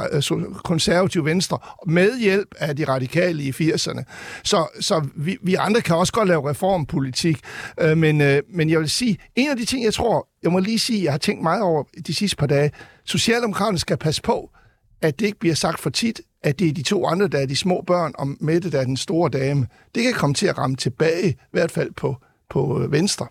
[0.63, 1.57] konservative venstre,
[1.87, 4.03] med hjælp af de radikale i 80'erne.
[4.43, 7.39] Så, så vi, vi andre kan også godt lave reformpolitik,
[7.79, 10.59] øh, men, øh, men jeg vil sige, en af de ting, jeg tror, jeg må
[10.59, 12.71] lige sige, jeg har tænkt meget over de sidste par dage,
[13.05, 14.51] Socialdemokraterne skal passe på,
[15.01, 17.45] at det ikke bliver sagt for tit, at det er de to andre, der er
[17.45, 19.67] de små børn, og Mette, der er den store dame.
[19.95, 22.15] Det kan komme til at ramme tilbage, i hvert fald på,
[22.49, 23.27] på øh, venstre.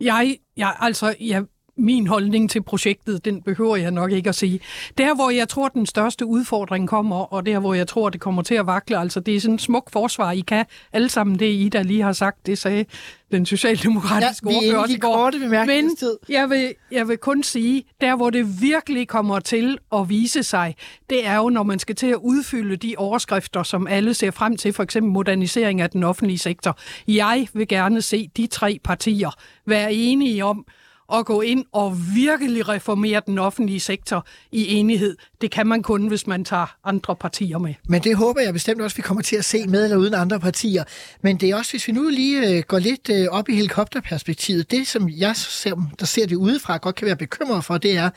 [0.00, 1.44] Jeg, jeg, altså, jeg
[1.76, 4.60] min holdning til projektet, den behøver jeg nok ikke at sige.
[4.98, 8.42] Der, hvor jeg tror, den største udfordring kommer, og der, hvor jeg tror, det kommer
[8.42, 10.32] til at vakle, altså det er sådan en smuk forsvar.
[10.32, 12.84] I kan alle sammen det, I der lige har sagt, det sagde
[13.30, 15.30] den socialdemokratiske ja, ordfører også i går.
[15.66, 15.90] Men
[16.28, 20.74] jeg vil, jeg vil kun sige, der hvor det virkelig kommer til at vise sig,
[21.10, 24.56] det er jo, når man skal til at udfylde de overskrifter, som alle ser frem
[24.56, 26.78] til, for eksempel modernisering af den offentlige sektor.
[27.08, 29.30] Jeg vil gerne se de tre partier
[29.66, 30.66] være enige om,
[31.14, 35.16] at gå ind og virkelig reformere den offentlige sektor i enighed.
[35.40, 37.74] Det kan man kun, hvis man tager andre partier med.
[37.88, 40.40] Men det håber jeg bestemt også, vi kommer til at se med eller uden andre
[40.40, 40.84] partier.
[41.22, 44.70] Men det er også, hvis vi nu lige øh, går lidt øh, op i helikopterperspektivet,
[44.70, 48.10] det som jeg ser, der ser det udefra, godt kan være bekymret for, det er,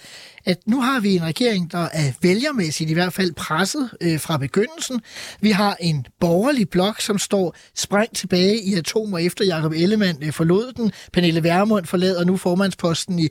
[0.45, 4.37] at nu har vi en regering, der er vælgermæssigt i hvert fald presset øh, fra
[4.37, 5.01] begyndelsen.
[5.41, 10.33] Vi har en borgerlig blok, som står sprængt tilbage i atomer efter Jacob Ellemann øh,
[10.33, 10.91] forlod den.
[11.13, 12.37] Pernille Vermund forlader nu
[12.79, 13.29] formandsposten i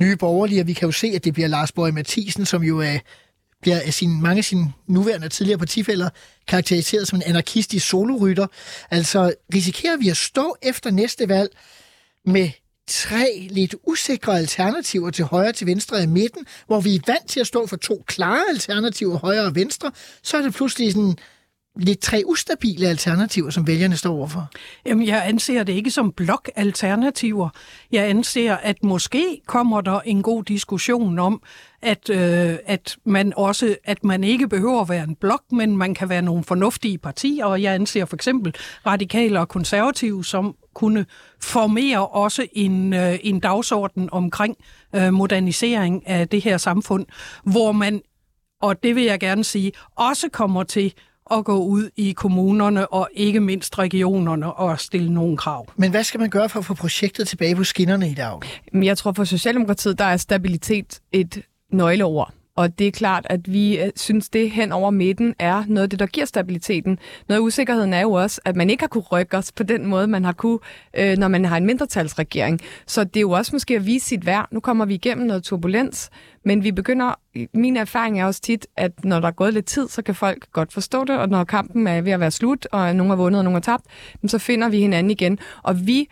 [0.00, 2.80] Nye Borgerlige, og vi kan jo se, at det bliver Lars Borg Mathisen, som jo
[2.80, 2.98] er
[3.62, 6.10] bliver af sine, mange af sine nuværende og tidligere partifælder
[6.48, 8.46] karakteriseret som en anarkistisk solorytter.
[8.90, 11.50] Altså risikerer vi at stå efter næste valg
[12.26, 12.50] med
[12.88, 17.40] tre lidt usikre alternativer til højre, til venstre og midten, hvor vi er vant til
[17.40, 19.90] at stå for to klare alternativer, højre og venstre,
[20.22, 21.16] så er det pludselig sådan
[21.76, 24.50] lidt tre ustabile alternativer, som vælgerne står overfor?
[24.86, 27.48] Jamen, jeg anser det ikke som blokalternativer.
[27.92, 31.42] Jeg anser, at måske kommer der en god diskussion om,
[31.82, 35.94] at, øh, at man også at man ikke behøver at være en blok, men man
[35.94, 38.54] kan være nogle fornuftige partier, og jeg anser for eksempel
[38.86, 41.06] radikale og konservative som kunne
[41.40, 44.56] formere også en, øh, en dagsorden omkring
[44.94, 47.06] øh, modernisering af det her samfund,
[47.44, 48.02] hvor man,
[48.62, 50.94] og det vil jeg gerne sige, også kommer til
[51.32, 55.66] at gå ud i kommunerne og ikke mindst regionerne og stille nogle krav.
[55.76, 58.40] Men hvad skal man gøre for at få projektet tilbage på skinnerne i dag?
[58.74, 62.32] Jeg tror for Socialdemokratiet, der er stabilitet et nøgleord.
[62.56, 65.90] Og det er klart, at vi øh, synes, det hen over midten er noget af
[65.90, 66.98] det, der giver stabiliteten.
[67.28, 69.86] Noget af usikkerheden er jo også, at man ikke har kunne rykke os på den
[69.86, 70.58] måde, man har kunne,
[70.96, 72.60] øh, når man har en mindretalsregering.
[72.86, 74.48] Så det er jo også måske at vise sit værd.
[74.50, 76.10] Nu kommer vi igennem noget turbulens,
[76.44, 77.14] men vi begynder,
[77.54, 80.52] min erfaring er også tit, at når der er gået lidt tid, så kan folk
[80.52, 83.38] godt forstå det, og når kampen er ved at være slut, og nogen har vundet,
[83.38, 83.84] og nogen har tabt,
[84.26, 85.38] så finder vi hinanden igen.
[85.62, 86.08] Og vi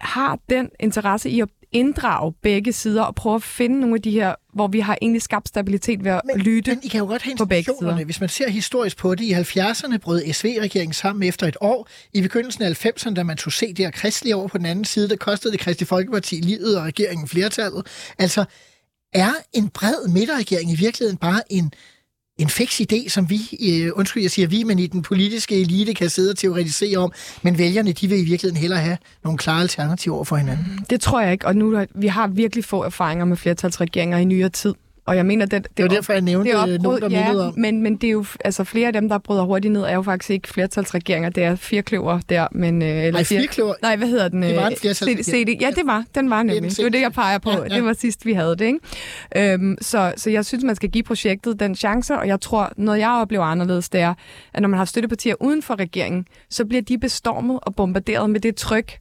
[0.00, 4.10] har den interesse i at inddrage begge sider og prøve at finde nogle af de
[4.10, 7.06] her, hvor vi har egentlig skabt stabilitet ved at men, lytte men I kan jo
[7.06, 8.04] godt have på begge sider.
[8.04, 11.88] Hvis man ser historisk på det, i 70'erne brød SV-regeringen sammen efter et år.
[12.12, 14.84] I begyndelsen af 90'erne, da man tog se det her kristelige over på den anden
[14.84, 17.86] side, der kostede det Kristi Folkeparti livet og regeringen flertallet.
[18.18, 18.44] Altså,
[19.12, 21.72] er en bred midterregering i virkeligheden bare en
[22.38, 25.94] en fix idé, som vi, øh, undskyld, jeg siger vi, men i den politiske elite
[25.94, 27.12] kan sidde og teoretisere om,
[27.42, 30.66] men vælgerne, de vil i virkeligheden hellere have nogle klare alternativer for hinanden.
[30.68, 34.24] Mm, det tror jeg ikke, og nu vi har virkelig få erfaringer med flertalsregeringer i
[34.24, 34.74] nyere tid.
[35.06, 37.26] Og jeg mener, det, det, det var derfor, jeg nævnte det opbrud, nogen, der ja,
[37.26, 37.54] mindede om.
[37.56, 40.02] Men, men det er jo, altså flere af dem, der bryder hurtigt ned, er jo
[40.02, 41.30] faktisk ikke flertalsregeringer.
[41.30, 42.48] Det er firkløver der.
[42.52, 43.74] Men, øh, eller nej, firkløver?
[43.82, 44.42] Nej, hvad hedder den?
[44.42, 45.60] Det var en øh, flertalsregering.
[45.60, 46.04] Ja, det var.
[46.14, 46.76] Den var nemlig.
[46.76, 47.50] Det var det, jeg peger på.
[47.50, 47.74] Ja, ja.
[47.74, 48.64] Det var sidst, vi havde det.
[48.64, 49.52] Ikke?
[49.52, 52.98] Øhm, så, så jeg synes, man skal give projektet den chance, og jeg tror, noget
[52.98, 54.14] jeg oplever anderledes, det er,
[54.54, 58.40] at når man har støttepartier uden for regeringen, så bliver de bestormet og bombarderet med
[58.40, 58.98] det tryk,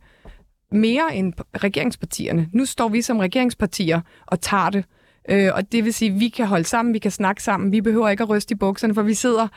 [0.71, 1.33] mere end
[1.63, 2.49] regeringspartierne.
[2.53, 4.85] Nu står vi som regeringspartier og tager det.
[5.29, 7.81] Øh, og det vil sige, at vi kan holde sammen, vi kan snakke sammen, vi
[7.81, 9.47] behøver ikke at ryste i bukserne, for vi sidder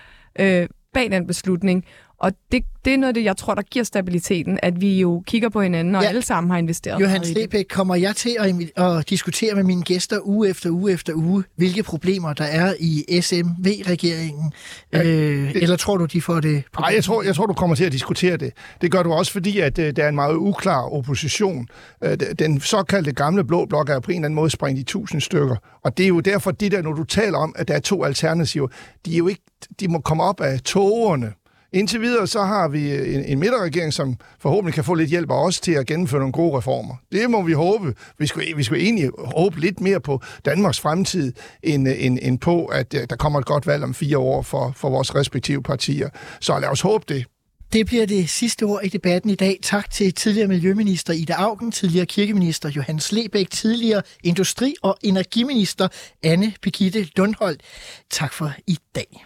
[0.41, 1.85] øh, bag den beslutning.
[2.19, 5.23] Og det, det er noget af det, jeg tror, der giver stabiliteten, at vi jo
[5.27, 6.09] kigger på hinanden, og ja.
[6.09, 7.01] alle sammen har investeret.
[7.01, 11.13] Johan Slebæk, kommer jeg til at, at diskutere med mine gæster uge efter uge efter
[11.15, 14.53] uge, hvilke problemer der er i SMV-regeringen?
[14.93, 16.63] Ja, øh, det, eller tror du, de får det?
[16.79, 18.53] Nej, jeg tror, jeg tror, du kommer til at diskutere det.
[18.81, 21.69] Det gør du også, fordi at, uh, der er en meget uklar opposition.
[22.07, 25.21] Uh, den såkaldte gamle blå blok er på en eller anden måde sprængt i tusind
[25.21, 25.57] stykker.
[25.85, 28.05] Og det er jo derfor, det der, når du taler om, at der er to
[28.05, 28.69] alternativer,
[29.07, 29.43] de, er jo ikke,
[29.81, 31.33] de må komme op af togerne.
[31.77, 35.31] Indtil videre så har vi øh, en, en midterregering, som forhåbentlig kan få lidt hjælp
[35.31, 36.95] af os til at gennemføre nogle gode reformer.
[37.13, 37.95] Det må vi håbe.
[38.19, 42.39] Vi skulle, vi skulle egentlig håbe lidt mere på Danmarks fremtid, end, øh, end, end
[42.39, 45.63] på, at øh, der kommer et godt valg om fire år for, for vores respektive
[45.63, 46.09] partier.
[46.41, 47.27] Så lad os håbe det.
[47.73, 49.59] Det bliver det sidste ord i debatten i dag.
[49.63, 55.89] Tak til tidligere Miljøminister Ida Augen, tidligere kirkeminister Johannes Lebæk, tidligere Industri- og Energiminister
[56.23, 57.63] Anne Begitte Lundholdt.
[58.11, 59.26] Tak for i dag.